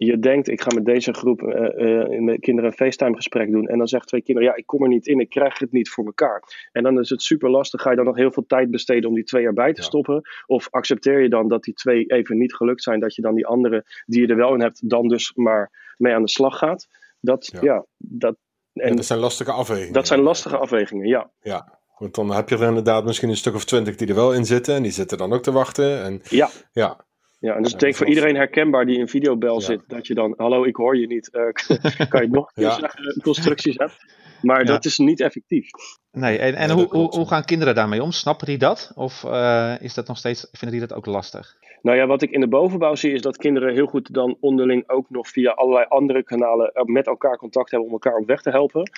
je 0.06 0.20
denkt, 0.20 0.48
ik 0.48 0.62
ga 0.62 0.68
met 0.76 0.86
deze 0.86 1.14
groep 1.14 1.42
uh, 1.42 2.20
met 2.20 2.40
kinderen 2.40 2.70
een 2.70 2.78
FaceTime 2.78 3.16
gesprek 3.16 3.52
doen. 3.52 3.68
En 3.68 3.78
dan 3.78 3.88
zeggen 3.88 4.10
twee 4.10 4.22
kinderen, 4.22 4.50
ja, 4.50 4.56
ik 4.56 4.66
kom 4.66 4.84
er 4.84 4.88
niet 4.88 5.08
in, 5.08 5.20
ik 5.20 5.30
krijg 5.30 5.60
het 5.60 5.72
niet 5.72 5.90
voor 5.90 6.06
elkaar. 6.06 6.70
En 6.72 6.84
dan 6.84 7.00
is 7.00 7.10
het 7.10 7.22
super 7.22 7.50
lastig. 7.50 7.82
Ga 7.82 7.90
je 7.90 7.96
dan 7.96 8.06
nog 8.06 8.16
heel 8.16 8.32
veel 8.32 8.46
tijd 8.46 8.72
besteden 8.72 9.10
om 9.10 9.16
die 9.16 9.24
twee 9.24 9.46
erbij 9.46 9.74
te 9.74 9.82
stoppen? 9.82 10.22
Of 10.46 10.68
accepteer 10.72 11.22
je 11.22 11.30
dan 11.30 11.48
dat 11.48 11.64
die 11.64 11.74
twee 11.74 12.06
even 12.06 12.38
niet 12.38 12.56
gelukt 12.56 12.84
zijn, 12.84 13.00
dat 13.00 13.16
je 13.16 13.22
dan 13.22 13.36
die 13.36 13.46
andere 13.46 13.86
die 14.06 14.22
je 14.22 14.28
er 14.28 14.36
wel 14.36 14.54
in 14.54 14.62
hebt, 14.62 14.90
dan 14.90 15.08
dus 15.08 15.32
maar 15.36 15.94
mee 15.98 16.14
aan 16.14 16.22
de 16.22 16.30
slag 16.30 16.58
gaat? 16.58 16.88
Dat, 17.20 17.58
ja, 17.62 17.86
dat. 17.98 18.38
En 18.74 18.96
dat 18.96 19.06
zijn 19.06 19.20
lastige 19.20 19.52
afwegingen. 19.52 19.94
Dat 19.94 20.08
zijn 20.08 20.20
lastige 20.20 20.58
afwegingen, 20.58 21.08
ja. 21.08 21.32
Ja, 21.42 21.80
want 21.98 22.16
dan 22.16 22.32
heb 22.32 22.50
je 22.50 22.58
er 22.58 22.68
inderdaad 22.68 23.06
misschien 23.06 23.30
een 23.30 23.38
stuk 23.38 23.56
of 23.56 23.66
twintig 23.66 23.96
die 23.96 24.08
er 24.08 24.16
wel 24.16 24.34
in 24.34 24.46
zitten. 24.46 24.76
En 24.76 24.84
die 24.84 24.92
zitten 24.92 25.18
dan 25.18 25.34
ook 25.34 25.44
te 25.44 25.52
wachten. 25.52 26.04
En, 26.04 26.22
ja. 26.24 26.50
ja. 26.72 27.08
Ja, 27.40 27.56
en 27.56 27.64
dus 27.64 27.74
ik 27.74 27.80
denk 27.80 27.96
voor 27.96 28.08
iedereen 28.08 28.36
herkenbaar 28.36 28.86
die 28.86 28.98
in 28.98 29.08
videobel 29.08 29.62
zit, 29.62 29.82
dat 29.88 30.08
je 30.08 30.14
dan, 30.14 30.34
hallo, 30.38 30.64
ik 30.64 30.76
hoor 30.76 30.98
je 30.98 31.08
niet, 31.08 31.30
uh, 31.34 32.08
kan 32.10 32.22
je 32.22 32.28
nog 32.28 32.52
ja. 32.54 32.92
constructies 33.22 33.78
hebben. 33.78 33.98
Maar 34.42 34.66
dat 34.66 34.86
is 34.86 34.98
niet 34.98 35.20
effectief. 35.20 35.70
Nee, 36.12 36.38
en, 36.38 36.56
en 36.56 36.70
hoe, 36.70 36.88
hoe, 36.90 37.10
hoe, 37.10 37.28
gaan 37.28 37.46
kinderen 37.46 37.76
daarmee 37.76 38.04
om? 38.04 38.12
Snappen 38.12 38.48
die 38.48 38.58
dat? 38.58 38.92
Of 38.96 39.24
uh, 39.24 39.76
is 39.80 39.94
dat 39.94 40.08
nog 40.08 40.18
steeds, 40.18 40.48
vinden 40.52 40.80
die 40.80 40.88
dat 40.88 40.98
ook 40.98 41.06
lastig? 41.06 41.56
Nou 41.82 41.98
ja, 41.98 42.08
wat 42.08 42.22
ik 42.22 42.32
in 42.32 42.40
de 42.40 42.48
bovenbouw 42.48 42.96
zie 42.96 43.12
is 43.12 43.22
dat 43.22 43.38
kinderen 43.38 43.74
heel 43.74 43.86
goed 43.86 44.14
dan 44.14 44.38
onderling 44.40 44.90
ook 44.90 45.10
nog 45.10 45.28
via 45.28 45.52
allerlei 45.52 45.86
andere 45.90 46.24
kanalen 46.24 46.72
met 46.86 47.08
elkaar 47.08 47.38
contact 47.38 47.72
hebben 47.72 47.88
om 47.88 47.94
elkaar 47.94 48.16
op 48.16 48.28
weg 48.28 48.42
te 48.42 48.50
helpen. 48.50 48.92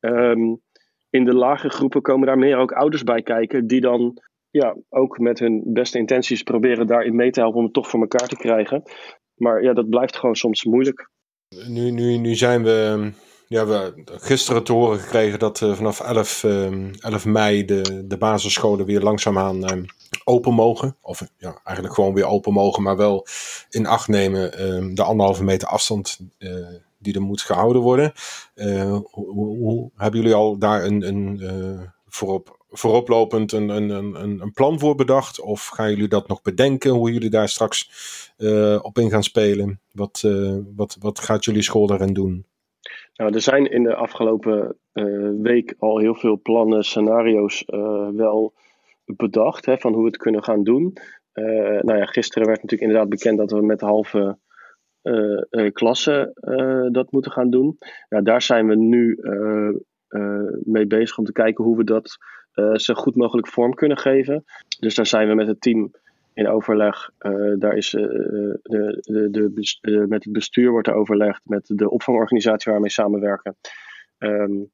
Um, 0.00 0.60
in 1.10 1.24
de 1.24 1.34
lage 1.34 1.68
groepen 1.68 2.02
komen 2.02 2.26
daar 2.26 2.38
meer 2.38 2.56
ook 2.56 2.72
ouders 2.72 3.04
bij 3.04 3.22
kijken, 3.22 3.66
die 3.66 3.80
dan 3.80 4.22
ja, 4.50 4.76
ook 4.88 5.18
met 5.18 5.38
hun 5.38 5.62
beste 5.66 5.98
intenties 5.98 6.42
proberen 6.42 6.86
daarin 6.86 7.16
mee 7.16 7.30
te 7.30 7.40
helpen 7.40 7.58
om 7.58 7.64
het 7.64 7.72
toch 7.72 7.88
voor 7.88 8.00
elkaar 8.00 8.28
te 8.28 8.36
krijgen. 8.36 8.82
Maar 9.34 9.62
ja, 9.62 9.72
dat 9.72 9.88
blijft 9.88 10.16
gewoon 10.16 10.36
soms 10.36 10.64
moeilijk. 10.64 11.10
Nu, 11.68 11.90
nu, 11.90 12.16
nu 12.16 12.34
zijn 12.34 12.62
we, 12.62 13.10
ja, 13.46 13.66
we 13.66 14.02
gisteren 14.04 14.64
te 14.64 14.72
horen 14.72 14.98
gekregen 14.98 15.38
dat 15.38 15.60
uh, 15.60 15.74
vanaf 15.74 16.00
11, 16.00 16.42
uh, 16.42 16.92
11 17.00 17.26
mei 17.26 17.64
de, 17.64 18.06
de 18.06 18.16
basisscholen 18.18 18.86
weer 18.86 19.00
langzaamaan 19.00 19.56
uh, 19.56 19.82
open 20.24 20.54
mogen. 20.54 20.96
Of 21.00 21.22
ja, 21.36 21.60
eigenlijk 21.64 21.94
gewoon 21.94 22.14
weer 22.14 22.26
open 22.26 22.52
mogen, 22.52 22.82
maar 22.82 22.96
wel 22.96 23.26
in 23.70 23.86
acht 23.86 24.08
nemen 24.08 24.52
ehm, 24.52 24.94
de 24.94 25.02
anderhalve 25.02 25.44
meter 25.44 25.68
afstand 25.68 26.18
eh, 26.38 26.66
die 26.98 27.14
er 27.14 27.22
moet 27.22 27.42
gehouden 27.42 27.82
worden. 27.82 28.12
Eh, 28.54 28.98
hoe, 29.10 29.56
hoe, 29.58 29.90
hebben 29.96 30.20
jullie 30.20 30.34
al 30.34 30.58
daar 30.58 30.84
een, 30.84 31.08
een 31.08 31.40
voorop 32.08 32.59
vooroplopend 32.70 33.52
een, 33.52 33.68
een, 33.68 33.90
een, 33.90 34.40
een 34.40 34.52
plan 34.52 34.78
voor 34.78 34.94
bedacht? 34.94 35.40
Of 35.40 35.66
gaan 35.66 35.90
jullie 35.90 36.08
dat 36.08 36.28
nog 36.28 36.42
bedenken, 36.42 36.90
hoe 36.90 37.12
jullie 37.12 37.30
daar 37.30 37.48
straks 37.48 37.90
uh, 38.38 38.78
op 38.82 38.98
in 38.98 39.10
gaan 39.10 39.22
spelen? 39.22 39.80
Wat, 39.92 40.22
uh, 40.26 40.56
wat, 40.76 40.96
wat 41.00 41.18
gaat 41.18 41.44
jullie 41.44 41.62
school 41.62 41.86
daarin 41.86 42.12
doen? 42.12 42.44
Nou, 43.14 43.34
er 43.34 43.40
zijn 43.40 43.70
in 43.70 43.82
de 43.82 43.94
afgelopen 43.94 44.76
uh, 44.92 45.30
week 45.42 45.74
al 45.78 45.98
heel 45.98 46.14
veel 46.14 46.40
plannen, 46.42 46.84
scenario's 46.84 47.64
wel 48.14 48.52
bedacht 49.04 49.66
hè, 49.66 49.78
van 49.78 49.92
hoe 49.92 50.02
we 50.02 50.08
het 50.08 50.16
kunnen 50.16 50.44
gaan 50.44 50.64
doen. 50.64 50.92
nou 51.80 51.96
ja, 51.96 52.04
gisteren 52.04 52.48
werd 52.48 52.62
natuurlijk 52.62 52.90
inderdaad 52.90 53.08
bekend 53.08 53.38
dat 53.38 53.50
we 53.50 53.62
met 53.62 53.80
halve 53.80 54.38
klassen 55.72 56.32
dat 56.92 57.12
moeten 57.12 57.32
gaan 57.32 57.50
doen. 57.50 57.78
Nou, 58.08 58.24
daar 58.24 58.42
zijn 58.42 58.66
we 58.66 58.76
nu 58.76 59.18
mee 60.64 60.86
bezig 60.86 61.18
om 61.18 61.24
te 61.24 61.32
kijken 61.32 61.64
hoe 61.64 61.76
we 61.76 61.84
dat 61.84 62.18
uh, 62.54 62.74
zo 62.74 62.94
goed 62.94 63.16
mogelijk 63.16 63.48
vorm 63.48 63.74
kunnen 63.74 63.98
geven. 63.98 64.44
Dus 64.80 64.94
daar 64.94 65.06
zijn 65.06 65.28
we 65.28 65.34
met 65.34 65.46
het 65.46 65.60
team 65.60 65.92
in 66.34 66.48
overleg. 66.48 67.10
Uh, 67.20 67.58
daar 67.58 67.76
is, 67.76 67.94
uh, 67.94 68.02
de, 68.62 68.98
de, 69.30 69.52
de, 69.80 70.06
met 70.08 70.24
het 70.24 70.32
bestuur 70.32 70.70
wordt 70.70 70.88
er 70.88 70.94
overlegd, 70.94 71.40
met 71.44 71.64
de 71.66 71.90
opvangorganisatie 71.90 72.72
waar 72.72 72.80
we 72.80 72.90
samenwerken. 72.90 73.56
Um, 74.18 74.70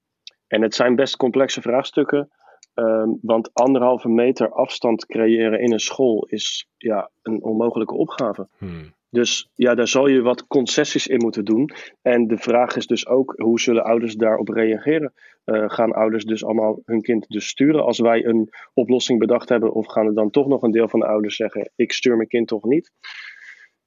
en 0.47 0.63
het 0.63 0.75
zijn 0.75 0.95
best 0.95 1.17
complexe 1.17 1.61
vraagstukken. 1.61 2.31
Um, 2.75 3.19
want 3.23 3.51
anderhalve 3.53 4.09
meter 4.09 4.53
afstand 4.53 5.07
creëren 5.07 5.61
in 5.61 5.73
een 5.73 5.81
school 5.81 6.27
is 6.29 6.69
ja, 6.77 7.11
een 7.23 7.43
onmogelijke 7.43 7.95
opgave. 7.95 8.49
Hmm. 8.59 8.95
Dus 9.17 9.51
ja, 9.55 9.75
daar 9.75 9.89
zal 9.89 10.07
je 10.07 10.21
wat 10.21 10.47
concessies 10.47 11.07
in 11.07 11.19
moeten 11.19 11.45
doen. 11.45 11.71
En 12.03 12.27
de 12.27 12.37
vraag 12.39 12.77
is 12.77 12.87
dus 12.87 13.07
ook, 13.07 13.35
hoe 13.37 13.61
zullen 13.61 13.85
ouders 13.85 14.15
daarop 14.15 14.49
reageren? 14.49 15.13
Uh, 15.45 15.65
gaan 15.71 15.93
ouders 15.93 16.25
dus 16.25 16.45
allemaal 16.45 16.81
hun 16.85 17.01
kind 17.01 17.29
dus 17.29 17.49
sturen 17.49 17.85
als 17.85 17.99
wij 17.99 18.25
een 18.25 18.49
oplossing 18.75 19.19
bedacht 19.19 19.49
hebben? 19.49 19.73
Of 19.73 19.87
gaan 19.87 20.07
er 20.07 20.15
dan 20.15 20.31
toch 20.31 20.47
nog 20.47 20.63
een 20.63 20.71
deel 20.71 20.89
van 20.89 21.01
de 21.01 21.07
ouders 21.07 21.37
zeggen, 21.37 21.71
ik 21.77 21.93
stuur 21.93 22.17
mijn 22.17 22.29
kind 22.29 22.49
toch 22.49 22.65
niet? 22.65 22.93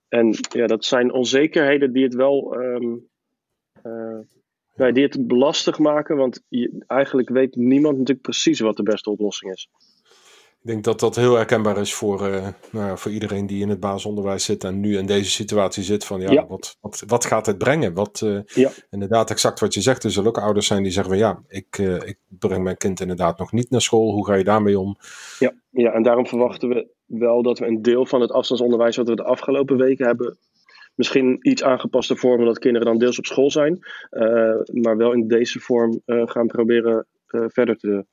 En 0.08 0.36
ja, 0.50 0.68
dat 0.68 0.86
zijn 0.86 1.12
onzekerheden 1.12 1.94
die 1.94 2.04
het 2.04 2.16
wel... 2.16 2.60
Um, 2.60 3.08
die 4.74 5.04
het 5.04 5.20
lastig 5.28 5.80
maken, 5.80 6.18
want 6.18 6.44
je, 6.48 6.84
eigenlijk 6.88 7.30
weet 7.30 7.56
niemand 7.56 7.98
natuurlijk 7.98 8.26
precies 8.26 8.60
wat 8.60 8.78
de 8.78 8.84
beste 8.84 9.10
oplossing 9.10 9.52
is. 9.52 9.70
Ik 10.62 10.68
denk 10.68 10.84
dat 10.84 11.00
dat 11.00 11.16
heel 11.16 11.36
herkenbaar 11.36 11.78
is 11.78 11.94
voor, 11.94 12.28
uh, 12.28 12.48
nou, 12.72 12.98
voor 12.98 13.12
iedereen 13.12 13.48
die 13.48 13.62
in 13.62 13.70
het 13.70 13.80
basisonderwijs 13.80 14.44
zit 14.44 14.64
en 14.64 14.80
nu 14.80 14.98
in 14.98 15.06
deze 15.06 15.30
situatie 15.30 15.84
zit. 15.84 16.06
Van 16.06 16.22
ja, 16.22 16.48
Wat, 16.48 16.78
wat, 16.82 17.04
wat 17.08 17.26
gaat 17.26 17.46
het 17.46 17.58
brengen? 17.58 17.94
Wat, 17.94 18.22
uh, 18.24 18.40
ja. 18.46 18.70
Inderdaad, 18.90 19.30
exact 19.30 19.60
wat 19.60 19.74
je 19.74 19.82
zegt. 19.82 20.04
Er 20.04 20.12
zullen 20.12 20.30
ook 20.30 20.38
ouders 20.38 20.68
zijn 20.68 20.84
die 20.84 20.92
zeggen 20.92 21.12
van 21.12 21.22
ja, 21.22 21.42
ik, 21.48 21.78
uh, 21.78 21.96
ik 21.96 22.18
breng 22.28 22.64
mijn 22.64 22.78
kind 22.78 23.00
inderdaad 23.00 23.40
nog 23.40 23.52
niet 23.52 23.70
naar 23.70 23.82
school. 23.82 24.14
Hoe 24.14 24.26
ga 24.26 24.34
je 24.34 24.44
daarmee 24.44 24.80
om? 24.80 24.98
Ja, 25.40 25.54
ja, 25.70 25.92
en 25.92 26.04
daarom 26.04 26.28
verwachten 26.28 26.70
we 26.70 26.88
wel 27.06 27.44
dat 27.44 27.60
we 27.60 27.66
een 27.66 27.82
deel 27.82 28.06
van 28.06 28.22
het 28.22 28.32
afstandsonderwijs 28.32 28.96
wat 28.96 29.08
we 29.08 29.16
de 29.16 29.24
afgelopen 29.24 29.78
weken 29.78 30.06
hebben 30.06 30.38
misschien 30.96 31.38
iets 31.42 31.64
aangepaste 31.64 32.16
vormen 32.16 32.46
dat 32.46 32.60
kinderen 32.60 32.88
dan 32.88 32.98
deels 32.98 33.18
op 33.18 33.26
school 33.26 33.52
zijn. 33.52 33.80
maar 34.72 34.98
wel 34.98 35.14
in 35.14 35.28
deze 35.28 35.60
vorm 35.60 36.02
gaan 36.06 36.48
proberen 36.48 37.06
verder 37.28 37.78
te, 37.78 38.06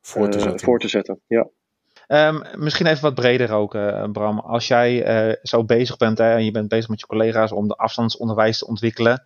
voor, 0.00 0.28
te 0.28 0.40
zetten. 0.40 0.60
voor 0.60 0.78
te 0.78 0.88
zetten. 0.88 1.20
Ja. 1.26 1.48
Um, 2.08 2.42
misschien 2.54 2.86
even 2.86 3.02
wat 3.02 3.14
breder 3.14 3.52
ook, 3.52 3.74
uh, 3.74 4.04
Bram. 4.12 4.38
Als 4.38 4.68
jij 4.68 5.26
uh, 5.28 5.34
zo 5.42 5.64
bezig 5.64 5.96
bent 5.96 6.18
hè, 6.18 6.34
en 6.34 6.44
je 6.44 6.50
bent 6.50 6.68
bezig 6.68 6.88
met 6.88 7.00
je 7.00 7.06
collega's 7.06 7.52
om 7.52 7.68
de 7.68 7.76
afstandsonderwijs 7.76 8.58
te 8.58 8.66
ontwikkelen. 8.66 9.22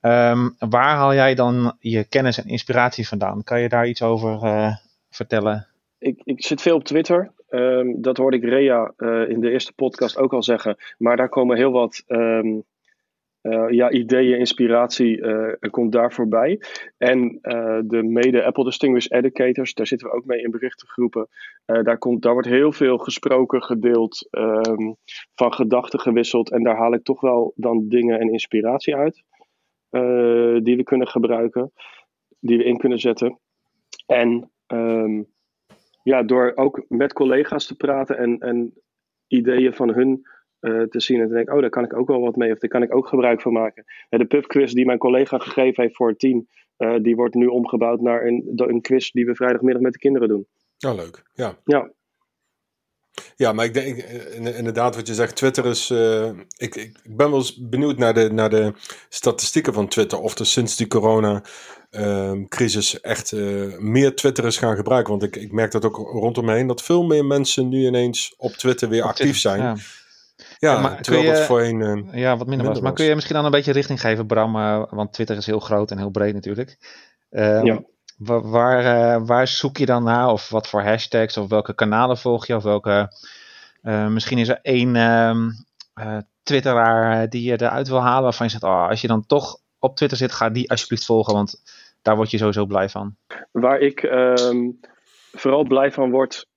Ehm, 0.00 0.48
waar 0.58 0.96
haal 0.96 1.14
jij 1.14 1.34
dan 1.34 1.76
je 1.78 2.04
kennis 2.04 2.38
en 2.38 2.48
inspiratie 2.48 3.08
vandaan? 3.08 3.44
Kan 3.44 3.60
je 3.60 3.68
daar 3.68 3.88
iets 3.88 4.02
over 4.02 4.44
uh, 4.44 4.74
vertellen? 5.10 5.66
Ik, 5.98 6.20
ik, 6.24 6.44
zit 6.44 6.62
veel 6.62 6.76
op 6.76 6.84
Twitter. 6.84 7.32
Um, 7.50 8.02
dat 8.02 8.16
hoorde 8.16 8.36
ik 8.36 8.44
Rea 8.44 8.92
in 9.28 9.40
de 9.40 9.50
eerste 9.50 9.72
podcast 9.72 10.18
ook 10.18 10.32
al 10.32 10.42
zeggen. 10.42 10.76
Maar 10.98 11.16
daar 11.16 11.28
komen 11.28 11.56
heel 11.56 11.72
wat 11.72 12.04
uh, 13.52 13.70
ja, 13.70 13.90
ideeën, 13.90 14.38
inspiratie 14.38 15.18
uh, 15.18 15.52
komt 15.70 15.92
daar 15.92 16.12
voorbij. 16.12 16.60
En 16.96 17.38
uh, 17.42 17.78
de 17.84 18.02
mede 18.02 18.44
Apple 18.44 18.64
Distinguished 18.64 19.12
Educators, 19.12 19.74
daar 19.74 19.86
zitten 19.86 20.08
we 20.08 20.14
ook 20.14 20.24
mee 20.24 20.42
in 20.42 20.50
berichtengroepen. 20.50 21.28
daar, 21.64 21.98
komt, 21.98 22.22
daar 22.22 22.32
wordt 22.32 22.48
heel 22.48 22.72
veel 22.72 22.98
gesproken, 22.98 23.62
gedeeld, 23.62 24.28
um, 24.30 24.96
van 25.34 25.52
gedachten 25.52 26.00
gewisseld. 26.00 26.50
En 26.50 26.62
daar 26.62 26.76
haal 26.76 26.94
ik 26.94 27.02
toch 27.04 27.20
wel 27.20 27.52
dan 27.56 27.88
dingen 27.88 28.20
en 28.20 28.32
inspiratie 28.32 28.96
uit. 28.96 29.22
die 30.64 30.76
we 30.76 30.82
kunnen 30.82 31.08
gebruiken, 31.08 31.72
die 32.40 32.58
we 32.58 32.64
in 32.64 32.78
kunnen 32.78 32.98
zetten. 32.98 33.38
En 34.06 34.50
um, 34.66 35.26
ja, 36.02 36.22
door 36.22 36.52
ook 36.54 36.84
met 36.88 37.12
collega's 37.12 37.66
te 37.66 37.76
praten 37.76 38.18
en, 38.18 38.38
en 38.38 38.72
ideeën 39.26 39.74
van 39.74 39.94
hun 39.94 40.26
uh, 40.60 40.82
te 40.82 41.00
zien 41.00 41.20
en 41.20 41.28
te 41.28 41.34
denken, 41.34 41.54
oh, 41.54 41.60
daar 41.60 41.70
kan 41.70 41.84
ik 41.84 41.96
ook 41.96 42.08
wel 42.08 42.20
wat 42.20 42.36
mee 42.36 42.52
of 42.52 42.58
daar 42.58 42.70
kan 42.70 42.82
ik 42.82 42.94
ook 42.94 43.08
gebruik 43.08 43.40
van 43.40 43.52
maken. 43.52 43.84
de 44.08 44.24
pubquiz 44.24 44.72
die 44.72 44.86
mijn 44.86 44.98
collega 44.98 45.38
gegeven 45.38 45.82
heeft 45.82 45.96
voor 45.96 46.08
het 46.08 46.18
team, 46.18 46.48
uh, 46.78 46.96
die 47.02 47.16
wordt 47.16 47.34
nu 47.34 47.46
omgebouwd 47.46 48.00
naar 48.00 48.26
een, 48.26 48.52
een 48.56 48.80
quiz 48.80 49.10
die 49.10 49.26
we 49.26 49.34
vrijdagmiddag 49.34 49.82
met 49.82 49.92
de 49.92 49.98
kinderen 49.98 50.28
doen. 50.28 50.46
Oh, 50.86 50.94
leuk. 50.94 51.22
Ja. 51.32 51.58
Ja. 51.64 51.90
Ja, 53.36 53.52
maar 53.52 53.64
ik 53.64 53.74
denk 53.74 53.96
inderdaad 54.56 54.96
wat 54.96 55.06
je 55.06 55.14
zegt, 55.14 55.36
Twitter 55.36 55.66
is. 55.66 55.90
Uh, 55.90 56.30
ik, 56.56 56.76
ik, 56.76 57.00
ben 57.04 57.30
wel 57.30 57.38
eens 57.38 57.68
benieuwd 57.68 57.98
naar 57.98 58.14
de, 58.14 58.32
naar 58.32 58.50
de 58.50 58.72
statistieken 59.08 59.72
van 59.72 59.88
Twitter. 59.88 60.20
Of 60.20 60.38
er 60.38 60.46
sinds 60.46 60.76
die 60.76 60.86
corona-crisis 60.86 62.94
uh, 62.94 63.00
echt 63.02 63.32
uh, 63.32 63.78
meer 63.78 64.14
Twitter 64.14 64.44
is 64.44 64.56
gaan 64.56 64.76
gebruiken. 64.76 65.10
Want 65.10 65.22
ik, 65.22 65.36
ik 65.36 65.52
merk 65.52 65.72
dat 65.72 65.84
ook 65.84 65.96
rondom 65.96 66.44
me 66.44 66.54
heen, 66.54 66.66
dat 66.66 66.82
veel 66.82 67.04
meer 67.04 67.24
mensen 67.24 67.68
nu 67.68 67.86
ineens 67.86 68.34
op 68.36 68.52
Twitter 68.52 68.88
weer 68.88 69.02
actief 69.02 69.38
zijn. 69.38 69.60
Ja. 69.60 69.76
Ja, 70.58 70.80
maar 70.80 71.02
terwijl 71.02 71.24
je, 71.24 71.32
dat 71.32 71.40
voorheen 71.40 71.80
uh, 71.80 72.20
ja, 72.20 72.36
wat 72.36 72.46
minder, 72.46 72.66
was. 72.66 72.80
Maar 72.80 72.92
kun 72.92 73.04
je 73.04 73.14
misschien 73.14 73.36
dan 73.36 73.44
een 73.44 73.50
beetje 73.50 73.72
richting 73.72 74.00
geven, 74.00 74.26
Bram? 74.26 74.56
Uh, 74.56 74.84
want 74.90 75.12
Twitter 75.12 75.36
is 75.36 75.46
heel 75.46 75.60
groot 75.60 75.90
en 75.90 75.98
heel 75.98 76.10
breed 76.10 76.34
natuurlijk. 76.34 76.78
Uh, 77.30 77.64
ja. 77.64 77.82
Waar, 78.18 78.84
eh, 78.84 79.22
waar 79.26 79.48
zoek 79.48 79.76
je 79.76 79.86
dan 79.86 80.02
naar? 80.02 80.28
Of 80.28 80.48
wat 80.48 80.68
voor 80.68 80.82
hashtags? 80.82 81.36
Of 81.36 81.48
welke 81.48 81.74
kanalen 81.74 82.18
volg 82.18 82.46
je? 82.46 82.56
Of 82.56 82.62
welke... 82.62 83.12
misschien 84.08 84.38
is 84.38 84.48
er 84.48 84.58
één 84.62 84.96
ehm, 84.96 85.50
twitteraar 86.42 87.28
die 87.28 87.42
je 87.42 87.62
eruit 87.62 87.88
wil 87.88 88.02
halen 88.02 88.22
waarvan 88.22 88.46
je 88.46 88.52
zegt... 88.52 88.64
Oh, 88.64 88.88
als 88.88 89.00
je 89.00 89.06
dan 89.06 89.26
toch 89.26 89.58
op 89.78 89.96
Twitter 89.96 90.18
zit, 90.18 90.32
ga 90.32 90.50
die 90.50 90.70
alsjeblieft 90.70 91.04
volgen. 91.04 91.34
Want 91.34 91.62
daar 92.02 92.16
word 92.16 92.30
je 92.30 92.38
sowieso 92.38 92.66
blij 92.66 92.88
van. 92.88 93.16
Waar 93.52 93.78
ik 93.78 94.02
ehm, 94.02 94.70
vooral 95.32 95.64
blij 95.64 95.92
van 95.92 96.10
word 96.10 96.48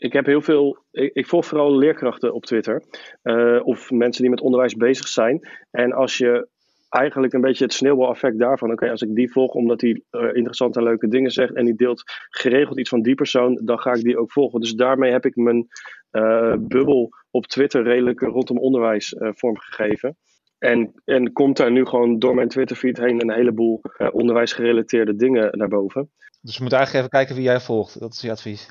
ik 0.00 0.12
heb 0.12 0.26
heel 0.26 0.40
veel. 0.40 0.78
Ik, 0.90 1.26
volg 1.26 1.46
vooral 1.46 1.76
leerkrachten 1.76 2.34
op 2.34 2.44
Twitter. 2.44 2.82
Uh, 3.22 3.66
of 3.66 3.90
mensen 3.90 4.22
die 4.22 4.30
met 4.30 4.40
onderwijs 4.40 4.74
bezig 4.74 5.08
zijn. 5.08 5.48
En 5.70 5.92
als 5.92 6.18
je 6.18 6.48
eigenlijk 6.88 7.32
een 7.32 7.40
beetje 7.40 7.64
het 7.64 7.72
sneeuwbaleffect 7.72 8.38
daarvan. 8.38 8.72
Oké, 8.72 8.90
als 8.90 9.02
ik 9.02 9.14
die 9.14 9.32
volg 9.32 9.52
omdat 9.52 9.80
hij 9.80 10.02
uh, 10.10 10.34
interessante 10.34 10.78
en 10.78 10.84
leuke 10.84 11.08
dingen 11.08 11.30
zegt. 11.30 11.54
en 11.54 11.64
die 11.64 11.74
deelt 11.74 12.02
geregeld 12.30 12.78
iets 12.78 12.88
van 12.88 13.02
die 13.02 13.14
persoon. 13.14 13.60
dan 13.64 13.78
ga 13.78 13.92
ik 13.92 14.02
die 14.02 14.18
ook 14.18 14.32
volgen. 14.32 14.60
Dus 14.60 14.74
daarmee 14.74 15.12
heb 15.12 15.24
ik 15.24 15.36
mijn 15.36 15.66
uh, 16.12 16.54
bubbel 16.60 17.08
op 17.30 17.46
Twitter 17.46 17.82
redelijk 17.82 18.20
rondom 18.20 18.58
onderwijs 18.58 19.14
vormgegeven. 19.18 20.16
En, 20.60 20.92
en 21.04 21.32
komt 21.32 21.56
daar 21.56 21.70
nu 21.70 21.86
gewoon 21.86 22.18
door 22.18 22.34
mijn 22.34 22.48
Twitterfeed 22.48 22.98
heen 22.98 23.20
een 23.20 23.32
heleboel 23.32 23.80
onderwijsgerelateerde 24.12 25.16
dingen 25.16 25.58
naar 25.58 25.68
boven. 25.68 26.10
Dus 26.42 26.56
we 26.56 26.60
moeten 26.60 26.78
eigenlijk 26.78 27.06
even 27.06 27.18
kijken 27.18 27.34
wie 27.34 27.50
jij 27.52 27.60
volgt. 27.60 28.00
Dat 28.00 28.12
is 28.12 28.20
je 28.20 28.30
advies. 28.30 28.70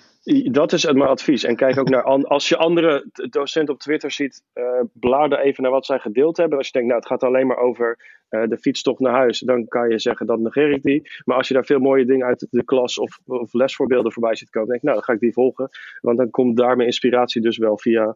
Dat 0.52 0.73
is 0.73 0.86
mijn 0.86 1.10
advies. 1.10 1.43
En 1.43 1.56
kijk 1.56 1.80
ook 1.80 1.89
naar, 1.89 2.04
als 2.04 2.49
je 2.49 2.58
andere 2.58 3.06
docenten 3.30 3.73
op 3.73 3.80
Twitter 3.80 4.12
ziet, 4.12 4.43
uh, 4.54 4.82
blader 4.93 5.39
even 5.39 5.63
naar 5.63 5.71
wat 5.71 5.86
zij 5.86 5.99
gedeeld 5.99 6.38
hebben. 6.38 6.58
Als 6.58 6.67
je 6.67 6.73
denkt, 6.73 6.88
nou 6.88 6.99
het 6.99 7.10
gaat 7.10 7.23
alleen 7.23 7.47
maar 7.47 7.58
over 7.58 7.97
uh, 8.30 8.47
de 8.47 8.58
fietstocht 8.58 8.99
naar 8.99 9.13
huis, 9.13 9.39
dan 9.39 9.67
kan 9.67 9.89
je 9.89 9.99
zeggen, 9.99 10.25
dan 10.25 10.41
negeer 10.41 10.71
ik 10.71 10.84
die. 10.84 11.10
Maar 11.25 11.38
als 11.38 11.47
je 11.47 11.54
daar 11.54 11.65
veel 11.65 11.80
mooie 11.80 12.06
dingen 12.06 12.25
uit 12.25 12.47
de 12.49 12.63
klas 12.63 12.99
of, 12.99 13.19
of 13.25 13.54
lesvoorbeelden 13.54 14.12
voorbij 14.12 14.36
ziet 14.36 14.49
komen, 14.49 14.69
denk 14.69 14.80
ik, 14.80 14.86
nou 14.86 14.95
dan 14.95 15.06
ga 15.06 15.13
ik 15.13 15.19
die 15.19 15.34
volgen. 15.34 15.69
Want 16.02 16.17
dan 16.17 16.30
komt 16.30 16.58
daar 16.58 16.75
mijn 16.75 16.88
inspiratie 16.88 17.41
dus 17.41 17.58
wel 17.58 17.78
via, 17.78 18.15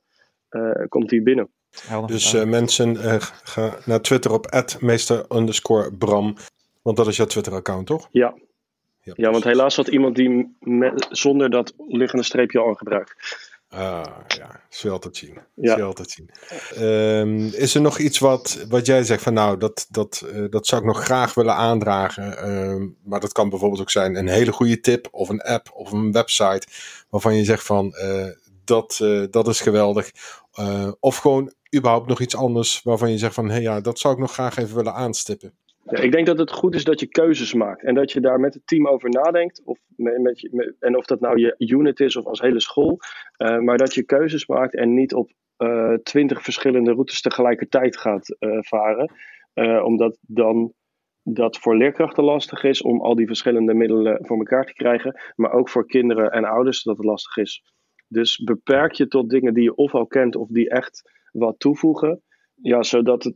uh, 0.49 0.71
komt 0.87 1.09
die 1.09 1.23
binnen. 1.23 1.49
Dus 2.05 2.31
mensen, 2.31 3.21
ga 3.43 3.77
naar 3.85 4.01
Twitter 4.01 4.31
op 4.31 4.75
meester 4.79 5.25
Bram. 5.97 6.37
Want 6.81 6.97
dat 6.97 7.07
is 7.07 7.15
jouw 7.15 7.25
Twitter-account, 7.25 7.87
toch? 7.87 8.07
Ja, 8.11 8.33
ja, 9.01 9.13
ja, 9.15 9.31
want 9.31 9.43
helaas 9.43 9.75
had 9.75 9.87
iemand 9.87 10.15
die 10.15 10.55
zonder 11.09 11.49
dat 11.49 11.73
liggende 11.87 12.23
streepje 12.23 12.59
al 12.59 12.73
gebruikt. 12.73 13.15
Ah, 13.69 14.03
ja, 14.27 14.61
zul 14.69 14.89
je 14.89 14.95
altijd 14.95 15.17
zien. 15.17 15.37
Ja. 15.53 15.75
Zul 15.75 15.85
altijd 15.85 16.09
zien. 16.09 16.29
Um, 16.83 17.37
is 17.53 17.75
er 17.75 17.81
nog 17.81 17.99
iets 17.99 18.19
wat, 18.19 18.65
wat 18.69 18.85
jij 18.85 19.03
zegt 19.03 19.23
van 19.23 19.33
nou, 19.33 19.57
dat, 19.57 19.87
dat, 19.89 20.25
uh, 20.33 20.45
dat 20.49 20.67
zou 20.67 20.81
ik 20.81 20.87
nog 20.87 21.03
graag 21.03 21.33
willen 21.33 21.55
aandragen. 21.55 22.49
Um, 22.49 22.97
maar 23.03 23.19
dat 23.19 23.31
kan 23.31 23.49
bijvoorbeeld 23.49 23.81
ook 23.81 23.89
zijn 23.89 24.15
een 24.15 24.27
hele 24.27 24.51
goede 24.51 24.79
tip 24.79 25.07
of 25.11 25.29
een 25.29 25.41
app 25.41 25.71
of 25.73 25.91
een 25.91 26.11
website 26.11 26.67
waarvan 27.09 27.35
je 27.35 27.43
zegt 27.43 27.65
van 27.65 27.95
uh, 28.03 28.25
dat, 28.65 28.99
uh, 29.03 29.23
dat 29.29 29.47
is 29.47 29.61
geweldig. 29.61 30.11
of 30.99 31.17
gewoon 31.17 31.53
überhaupt 31.75 32.07
nog 32.07 32.19
iets 32.19 32.35
anders 32.35 32.81
waarvan 32.83 33.11
je 33.11 33.17
zegt 33.17 33.33
van 33.33 33.45
hé 33.45 33.51
hey, 33.51 33.61
ja, 33.61 33.81
dat 33.81 33.99
zou 33.99 34.13
ik 34.13 34.19
nog 34.19 34.33
graag 34.33 34.57
even 34.57 34.75
willen 34.75 34.93
aanstippen. 34.93 35.53
Ja, 35.89 35.99
ik 35.99 36.11
denk 36.11 36.25
dat 36.25 36.37
het 36.37 36.51
goed 36.51 36.75
is 36.75 36.83
dat 36.83 36.99
je 36.99 37.07
keuzes 37.07 37.53
maakt 37.53 37.83
en 37.83 37.95
dat 37.95 38.11
je 38.11 38.19
daar 38.19 38.39
met 38.39 38.53
het 38.53 38.67
team 38.67 38.87
over 38.87 39.09
nadenkt. 39.09 39.61
Of 39.65 39.79
met, 39.95 40.47
met, 40.51 40.73
en 40.79 40.97
of 40.97 41.05
dat 41.05 41.19
nou 41.19 41.39
je 41.39 41.55
unit 41.57 41.99
is 41.99 42.15
of 42.15 42.25
als 42.25 42.41
hele 42.41 42.59
school. 42.59 42.99
Uh, 43.37 43.59
maar 43.59 43.77
dat 43.77 43.93
je 43.93 44.03
keuzes 44.03 44.47
maakt 44.47 44.75
en 44.75 44.93
niet 44.93 45.13
op 45.13 45.31
eh, 45.57 45.93
twintig 45.93 46.41
verschillende 46.41 46.91
routes 46.91 47.21
tegelijkertijd 47.21 47.97
gaat 47.97 48.35
varen. 48.59 49.11
omdat 49.83 50.17
dan 50.21 50.73
dat 51.23 51.57
voor 51.57 51.77
leerkrachten 51.77 52.23
lastig 52.23 52.63
is 52.63 52.81
om 52.81 53.01
al 53.01 53.15
die 53.15 53.27
verschillende 53.27 53.73
middelen 53.73 54.25
voor 54.25 54.37
elkaar 54.37 54.65
te 54.65 54.73
krijgen. 54.73 55.21
Maar 55.35 55.51
ook 55.51 55.69
voor 55.69 55.87
kinderen 55.87 56.31
en 56.31 56.45
ouders 56.45 56.83
dat 56.83 56.97
het 56.97 57.05
lastig 57.05 57.37
is. 57.37 57.63
Dus 58.13 58.37
beperk 58.37 58.91
je 58.91 59.07
tot 59.07 59.29
dingen 59.29 59.53
die 59.53 59.63
je 59.63 59.75
of 59.75 59.93
al 59.93 60.07
kent 60.07 60.35
of 60.35 60.47
die 60.47 60.69
echt 60.69 61.11
wat 61.31 61.59
toevoegen. 61.59 62.21
Ja, 62.61 62.83
zodat 62.83 63.23
het 63.23 63.35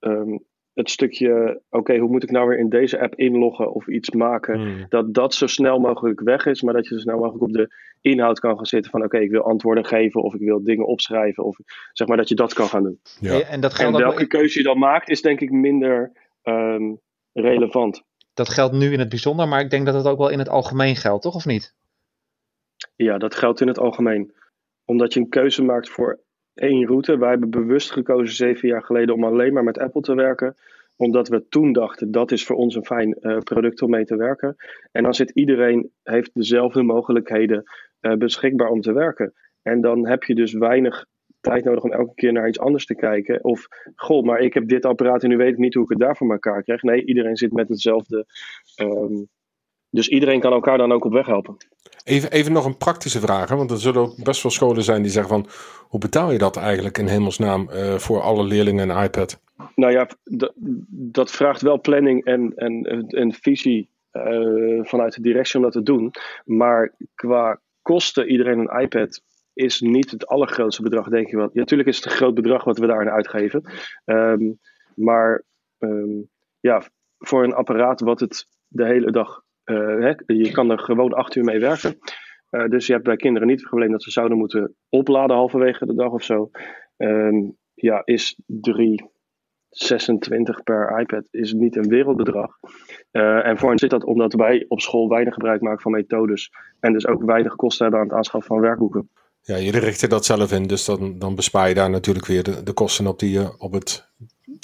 um, 0.00 0.46
het 0.78 0.90
stukje, 0.90 1.60
oké, 1.70 1.96
hoe 1.96 2.10
moet 2.10 2.22
ik 2.22 2.30
nou 2.30 2.48
weer 2.48 2.58
in 2.58 2.68
deze 2.68 3.00
app 3.00 3.14
inloggen 3.14 3.72
of 3.72 3.88
iets 3.88 4.10
maken, 4.10 4.58
hmm. 4.58 4.86
dat 4.88 5.14
dat 5.14 5.34
zo 5.34 5.46
snel 5.46 5.78
mogelijk 5.78 6.20
weg 6.20 6.46
is, 6.46 6.62
maar 6.62 6.74
dat 6.74 6.88
je 6.88 6.94
zo 6.94 7.00
snel 7.00 7.18
mogelijk 7.18 7.42
op 7.42 7.52
de 7.52 7.74
inhoud 8.00 8.40
kan 8.40 8.56
gaan 8.56 8.66
zitten 8.66 8.90
van, 8.90 9.04
oké, 9.04 9.18
ik 9.18 9.30
wil 9.30 9.42
antwoorden 9.42 9.84
geven 9.84 10.22
of 10.22 10.34
ik 10.34 10.40
wil 10.40 10.64
dingen 10.64 10.86
opschrijven 10.86 11.44
of 11.44 11.58
zeg 11.92 12.08
maar 12.08 12.16
dat 12.16 12.28
je 12.28 12.34
dat 12.34 12.54
kan 12.54 12.68
gaan 12.68 12.82
doen. 12.82 13.00
Ja. 13.20 13.40
En, 13.40 13.60
dat 13.60 13.74
geldt 13.74 13.96
en 13.96 14.02
welke 14.02 14.26
keuze 14.26 14.58
je 14.58 14.64
dan 14.64 14.78
maakt 14.78 15.10
is 15.10 15.22
denk 15.22 15.40
ik 15.40 15.50
minder 15.50 16.12
um, 16.42 17.00
relevant. 17.32 18.02
Dat 18.34 18.48
geldt 18.48 18.74
nu 18.74 18.92
in 18.92 18.98
het 18.98 19.08
bijzonder, 19.08 19.48
maar 19.48 19.60
ik 19.60 19.70
denk 19.70 19.86
dat 19.86 19.94
het 19.94 20.06
ook 20.06 20.18
wel 20.18 20.30
in 20.30 20.38
het 20.38 20.48
algemeen 20.48 20.96
geldt, 20.96 21.22
toch 21.22 21.34
of 21.34 21.46
niet? 21.46 21.76
Ja, 22.98 23.18
dat 23.18 23.34
geldt 23.34 23.60
in 23.60 23.68
het 23.68 23.78
algemeen. 23.78 24.32
Omdat 24.84 25.12
je 25.12 25.20
een 25.20 25.28
keuze 25.28 25.62
maakt 25.62 25.88
voor 25.88 26.20
één 26.54 26.86
route. 26.86 27.18
Wij 27.18 27.30
hebben 27.30 27.50
bewust 27.50 27.90
gekozen 27.90 28.36
zeven 28.36 28.68
jaar 28.68 28.82
geleden 28.82 29.14
om 29.14 29.24
alleen 29.24 29.52
maar 29.52 29.64
met 29.64 29.78
Apple 29.78 30.02
te 30.02 30.14
werken 30.14 30.56
omdat 30.98 31.28
we 31.28 31.48
toen 31.48 31.72
dachten 31.72 32.10
dat 32.10 32.32
is 32.32 32.46
voor 32.46 32.56
ons 32.56 32.74
een 32.74 32.84
fijn 32.84 33.16
uh, 33.20 33.38
product 33.38 33.82
om 33.82 33.90
mee 33.90 34.04
te 34.04 34.16
werken. 34.16 34.56
En 34.92 35.02
dan 35.02 35.14
zit 35.14 35.30
iedereen 35.30 35.90
heeft 36.02 36.30
dezelfde 36.34 36.82
mogelijkheden 36.82 37.62
uh, 38.00 38.12
beschikbaar 38.12 38.68
om 38.68 38.80
te 38.80 38.92
werken. 38.92 39.32
En 39.62 39.80
dan 39.80 40.06
heb 40.06 40.22
je 40.22 40.34
dus 40.34 40.52
weinig 40.52 41.06
tijd 41.40 41.64
nodig 41.64 41.82
om 41.82 41.92
elke 41.92 42.14
keer 42.14 42.32
naar 42.32 42.48
iets 42.48 42.58
anders 42.58 42.86
te 42.86 42.94
kijken. 42.94 43.44
Of, 43.44 43.66
goh, 43.94 44.24
maar 44.24 44.40
ik 44.40 44.54
heb 44.54 44.68
dit 44.68 44.84
apparaat 44.84 45.22
en 45.22 45.28
nu 45.28 45.36
weet 45.36 45.52
ik 45.52 45.58
niet 45.58 45.74
hoe 45.74 45.82
ik 45.82 45.88
het 45.88 45.98
daar 45.98 46.16
voor 46.16 46.30
elkaar 46.30 46.62
krijg. 46.62 46.82
Nee, 46.82 47.04
iedereen 47.04 47.36
zit 47.36 47.52
met 47.52 47.68
hetzelfde 47.68 48.26
um, 48.82 49.28
dus 49.90 50.08
iedereen 50.08 50.40
kan 50.40 50.52
elkaar 50.52 50.78
dan 50.78 50.92
ook 50.92 51.04
op 51.04 51.12
weg 51.12 51.26
helpen. 51.26 51.56
Even, 52.04 52.30
even 52.30 52.52
nog 52.52 52.64
een 52.64 52.76
praktische 52.76 53.20
vraag, 53.20 53.48
hè? 53.48 53.56
want 53.56 53.70
er 53.70 53.78
zullen 53.78 54.02
ook 54.02 54.24
best 54.24 54.42
wel 54.42 54.52
scholen 54.52 54.82
zijn 54.82 55.02
die 55.02 55.10
zeggen 55.10 55.30
van... 55.30 55.46
hoe 55.88 56.00
betaal 56.00 56.32
je 56.32 56.38
dat 56.38 56.56
eigenlijk 56.56 56.98
in 56.98 57.06
hemelsnaam 57.06 57.68
uh, 57.72 57.94
voor 57.94 58.20
alle 58.20 58.44
leerlingen 58.44 58.88
een 58.88 59.02
iPad? 59.02 59.40
Nou 59.74 59.92
ja, 59.92 60.08
dat 60.88 61.30
vraagt 61.30 61.62
wel 61.62 61.80
planning 61.80 62.24
en, 62.24 62.52
en, 62.56 62.84
en 63.08 63.32
visie 63.32 63.90
uh, 64.12 64.84
vanuit 64.84 65.14
de 65.14 65.22
directie 65.22 65.56
om 65.56 65.62
dat 65.62 65.72
te 65.72 65.82
doen. 65.82 66.10
Maar 66.44 66.94
qua 67.14 67.60
kosten 67.82 68.30
iedereen 68.30 68.58
een 68.58 68.80
iPad 68.80 69.20
is 69.52 69.80
niet 69.80 70.10
het 70.10 70.26
allergrootste 70.26 70.82
bedrag, 70.82 71.08
denk 71.08 71.28
je 71.28 71.36
wel. 71.36 71.50
Ja, 71.52 71.60
natuurlijk 71.60 71.88
is 71.88 71.96
het 71.96 72.04
een 72.04 72.10
groot 72.10 72.34
bedrag 72.34 72.64
wat 72.64 72.78
we 72.78 72.86
daarin 72.86 73.10
uitgeven. 73.10 73.62
Um, 74.04 74.58
maar 74.94 75.44
um, 75.78 76.28
ja, 76.60 76.82
voor 77.18 77.44
een 77.44 77.54
apparaat 77.54 78.00
wat 78.00 78.20
het 78.20 78.46
de 78.66 78.84
hele 78.84 79.10
dag 79.10 79.42
uh, 79.70 80.12
je 80.26 80.50
kan 80.52 80.70
er 80.70 80.78
gewoon 80.78 81.12
acht 81.12 81.34
uur 81.34 81.44
mee 81.44 81.60
werken. 81.60 81.98
Uh, 82.50 82.68
dus 82.68 82.86
je 82.86 82.92
hebt 82.92 83.04
bij 83.04 83.16
kinderen 83.16 83.48
niet 83.48 83.60
het 83.60 83.68
probleem 83.68 83.90
dat 83.90 84.02
ze 84.02 84.10
zouden 84.10 84.38
moeten 84.38 84.74
opladen 84.88 85.36
halverwege 85.36 85.86
de 85.86 85.94
dag 85.94 86.12
of 86.12 86.22
zo. 86.22 86.50
Um, 86.96 87.56
ja, 87.74 88.02
is 88.04 88.40
drie, 88.46 89.10
26 89.68 90.62
per 90.62 91.00
iPad 91.00 91.24
is 91.30 91.52
niet 91.52 91.76
een 91.76 91.88
wereldbedrag. 91.88 92.50
Uh, 93.12 93.46
en 93.46 93.58
voor 93.58 93.68
hen 93.68 93.78
zit 93.78 93.90
dat 93.90 94.04
omdat 94.04 94.32
wij 94.32 94.64
op 94.68 94.80
school 94.80 95.08
weinig 95.08 95.34
gebruik 95.34 95.60
maken 95.60 95.80
van 95.80 95.92
methodes. 95.92 96.50
En 96.80 96.92
dus 96.92 97.06
ook 97.06 97.22
weinig 97.22 97.56
kosten 97.56 97.82
hebben 97.82 98.00
aan 98.00 98.08
het 98.08 98.16
aanschaffen 98.16 98.54
van 98.54 98.60
werkboeken. 98.60 99.10
Ja, 99.40 99.58
jullie 99.58 99.80
richten 99.80 100.08
dat 100.08 100.24
zelf 100.24 100.52
in, 100.52 100.66
dus 100.66 100.84
dan, 100.84 101.18
dan 101.18 101.34
bespaar 101.34 101.68
je 101.68 101.74
daar 101.74 101.90
natuurlijk 101.90 102.26
weer 102.26 102.42
de, 102.42 102.62
de 102.62 102.72
kosten 102.72 103.06
op 103.06 103.18
die 103.18 103.30
je 103.30 103.58
op 103.58 103.72
het 103.72 104.12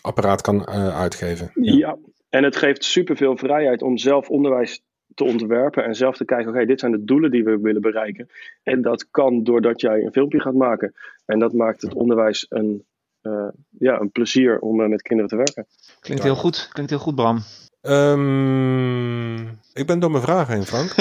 apparaat 0.03 0.41
kan 0.41 0.57
uh, 0.57 1.01
uitgeven. 1.01 1.51
Ja. 1.55 1.77
ja. 1.77 1.99
en 2.29 2.45
het 2.45 2.57
geeft 2.57 2.85
superveel 2.85 3.37
vrijheid 3.37 3.83
om 3.83 3.99
zelf 3.99 4.29
onderwijs 4.29 4.83
te 5.15 5.25
ontwerpen 5.25 5.85
en 5.85 5.95
zelf 5.95 6.17
te 6.17 6.25
kijken, 6.25 6.49
oké, 6.49 6.67
dit 6.67 6.81
zijn 6.81 6.93
de 6.93 7.05
doelen 7.05 7.31
die 7.31 7.45
we 7.45 7.59
willen 7.59 7.81
bereiken. 7.81 8.29
En 8.63 8.83
dat 8.83 9.11
kan 9.11 9.43
doordat 9.45 9.81
jij 9.81 10.03
een 10.03 10.13
filmpje 10.13 10.41
gaat 10.41 10.55
maken. 10.55 10.95
En 11.27 11.39
dat 11.39 11.53
maakt 11.53 11.83
het 11.83 11.95
onderwijs 11.95 12.47
een, 12.49 12.85
uh, 13.23 13.49
ja, 13.79 14.01
een 14.01 14.11
plezier 14.11 14.59
om 14.59 14.81
uh, 14.81 14.89
met 14.89 15.03
kinderen 15.03 15.31
te 15.31 15.37
werken. 15.37 15.67
Klinkt 16.01 16.23
heel 16.23 16.35
goed, 16.35 16.69
klinkt 16.73 16.91
heel 16.91 17.01
goed 17.01 17.15
Bram. 17.15 17.39
Um, 17.87 19.35
ik 19.73 19.87
ben 19.87 19.99
door 19.99 20.11
mijn 20.11 20.23
vragen 20.23 20.55
heen, 20.55 20.65
Frank. 20.65 20.95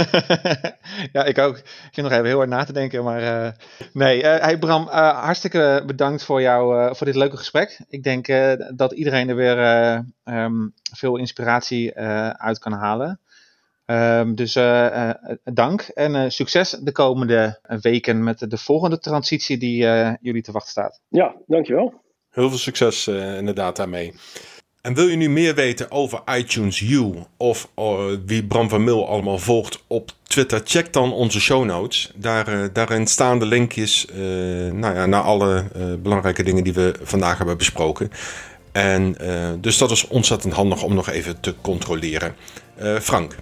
ja, 1.13 1.23
ik 1.23 1.37
ook. 1.37 1.57
Ik 1.57 1.89
zit 1.91 2.03
nog 2.03 2.13
even 2.13 2.25
heel 2.25 2.37
hard 2.37 2.49
na 2.49 2.63
te 2.63 2.73
denken. 2.73 3.03
Maar 3.03 3.21
uh, 3.21 3.51
nee, 3.93 4.17
uh, 4.17 4.23
hey 4.23 4.57
Bram, 4.57 4.87
uh, 4.87 5.23
hartstikke 5.23 5.83
bedankt 5.85 6.23
voor, 6.23 6.41
jou, 6.41 6.95
voor 6.95 7.05
dit 7.05 7.15
leuke 7.15 7.37
gesprek. 7.37 7.79
Ik 7.89 8.03
denk 8.03 8.27
dat 8.75 8.91
iedereen 8.91 9.29
er 9.29 9.35
weer 9.35 9.57
um, 10.23 10.73
veel 10.93 11.17
inspiratie 11.17 11.95
uit 12.37 12.59
kan 12.59 12.71
halen. 12.71 13.19
Um, 13.85 14.35
dus 14.35 14.53
dank 15.43 15.81
en 15.81 16.31
succes 16.31 16.69
de 16.69 16.91
komende 16.91 17.59
weken 17.81 18.23
met 18.23 18.39
de, 18.39 18.47
de 18.47 18.57
volgende 18.57 18.99
transitie 18.99 19.57
die 19.57 19.77
jullie 20.21 20.41
te 20.41 20.51
wachten 20.51 20.71
staat. 20.71 21.01
Ja, 21.07 21.35
dankjewel. 21.47 21.93
Heel 22.29 22.49
veel 22.49 22.57
succes 22.57 23.07
inderdaad 23.07 23.75
daarmee. 23.75 24.13
En 24.81 24.93
wil 24.93 25.07
je 25.07 25.15
nu 25.15 25.29
meer 25.29 25.55
weten 25.55 25.91
over 25.91 26.21
iTunes 26.37 26.81
U 26.81 27.13
of 27.37 27.69
uh, 27.75 28.05
wie 28.25 28.45
Bram 28.45 28.69
van 28.69 28.83
Mil 28.83 29.07
allemaal 29.07 29.37
volgt 29.37 29.83
op 29.87 30.11
Twitter? 30.23 30.61
Check 30.63 30.93
dan 30.93 31.13
onze 31.13 31.41
show 31.41 31.65
notes. 31.65 32.11
Daar, 32.15 32.53
uh, 32.53 32.65
daarin 32.73 33.07
staan 33.07 33.39
de 33.39 33.45
linkjes 33.45 34.05
uh, 34.05 34.15
nou 34.71 34.95
ja, 34.95 35.05
naar 35.05 35.21
alle 35.21 35.65
belangrijke 36.01 36.43
dingen 36.43 36.63
die 36.63 36.73
we 36.73 36.95
vandaag 37.01 37.37
hebben 37.37 37.57
besproken. 37.57 38.11
En 38.71 39.15
dus 39.61 39.77
dat 39.77 39.91
is 39.91 40.07
ontzettend 40.07 40.53
handig 40.53 40.83
om 40.83 40.93
nog 40.93 41.09
even 41.09 41.39
te 41.39 41.55
controleren. 41.61 42.35
Frank. 43.01 43.35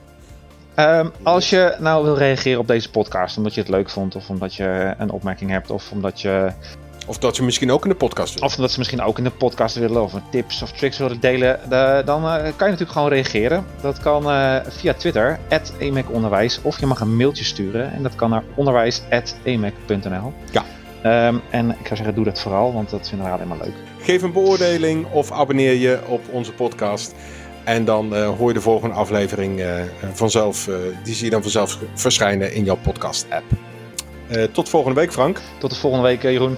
Um, 0.75 1.12
als 1.23 1.49
je 1.49 1.75
nou 1.79 2.03
wil 2.03 2.17
reageren 2.17 2.60
op 2.60 2.67
deze 2.67 2.89
podcast, 2.89 3.38
omdat 3.38 3.53
je 3.53 3.62
het 3.62 3.69
leuk 3.69 3.89
vond, 3.89 4.15
of 4.15 4.29
omdat 4.29 4.55
je 4.55 4.93
een 4.97 5.12
opmerking 5.12 5.51
hebt, 5.51 5.69
of 5.69 5.91
omdat 5.91 6.21
je 6.21 6.51
of 7.07 7.17
dat 7.17 7.36
ze 7.36 7.43
misschien 7.43 7.71
ook 7.71 7.84
in 7.84 7.89
de 7.89 7.95
podcast 7.95 8.34
willen. 8.34 8.49
Of 8.49 8.55
dat 8.55 8.71
ze 8.71 8.77
misschien 8.77 9.01
ook 9.01 9.17
in 9.17 9.23
de 9.23 9.31
podcast 9.31 9.75
willen. 9.75 10.03
Of 10.03 10.13
tips 10.29 10.62
of 10.62 10.71
tricks 10.71 10.97
willen 10.97 11.19
delen. 11.19 11.60
De, 11.69 12.01
dan 12.05 12.25
uh, 12.25 12.31
kan 12.31 12.41
je 12.41 12.55
natuurlijk 12.57 12.91
gewoon 12.91 13.10
reageren. 13.10 13.65
Dat 13.81 13.99
kan 13.99 14.27
uh, 14.27 14.55
via 14.67 14.93
Twitter. 14.93 15.39
@emaconderwijs 15.79 16.60
Of 16.62 16.79
je 16.79 16.86
mag 16.86 16.99
een 16.99 17.15
mailtje 17.15 17.43
sturen. 17.43 17.91
En 17.91 18.03
dat 18.03 18.15
kan 18.15 18.29
naar 18.29 18.43
onderwijs.emac.nl 18.55 20.34
Ja. 20.51 20.63
Um, 21.27 21.41
en 21.49 21.69
ik 21.69 21.86
zou 21.88 21.95
zeggen, 21.95 22.15
doe 22.15 22.25
dat 22.25 22.39
vooral. 22.39 22.73
Want 22.73 22.89
dat 22.89 23.10
vinden 23.10 23.27
we 23.27 23.34
alleen 23.34 23.47
maar 23.47 23.57
leuk. 23.62 23.75
Geef 23.99 24.21
een 24.21 24.34
beoordeling 24.34 25.05
of 25.12 25.31
abonneer 25.31 25.73
je 25.73 25.99
op 26.07 26.21
onze 26.29 26.53
podcast. 26.53 27.15
En 27.63 27.86
dan 27.86 28.13
uh, 28.13 28.30
hoor 28.38 28.47
je 28.47 28.54
de 28.54 28.62
volgende 28.62 28.95
aflevering 28.95 29.63
vanzelf. 30.13 30.69
die 31.04 31.13
zie 31.13 31.26
je 31.26 31.32
dan 31.32 31.41
vanzelf 31.41 31.78
verschijnen 31.93 32.54
in 32.54 32.63
jouw 32.63 32.78
podcast 32.84 33.26
app. 33.30 33.45
tot 34.52 34.69
volgende 34.69 35.00
week, 35.00 35.12
Frank. 35.12 35.41
Tot 35.60 35.69
de 35.69 35.76
volgende 35.76 36.08
week, 36.08 36.21
Jeroen. 36.21 36.58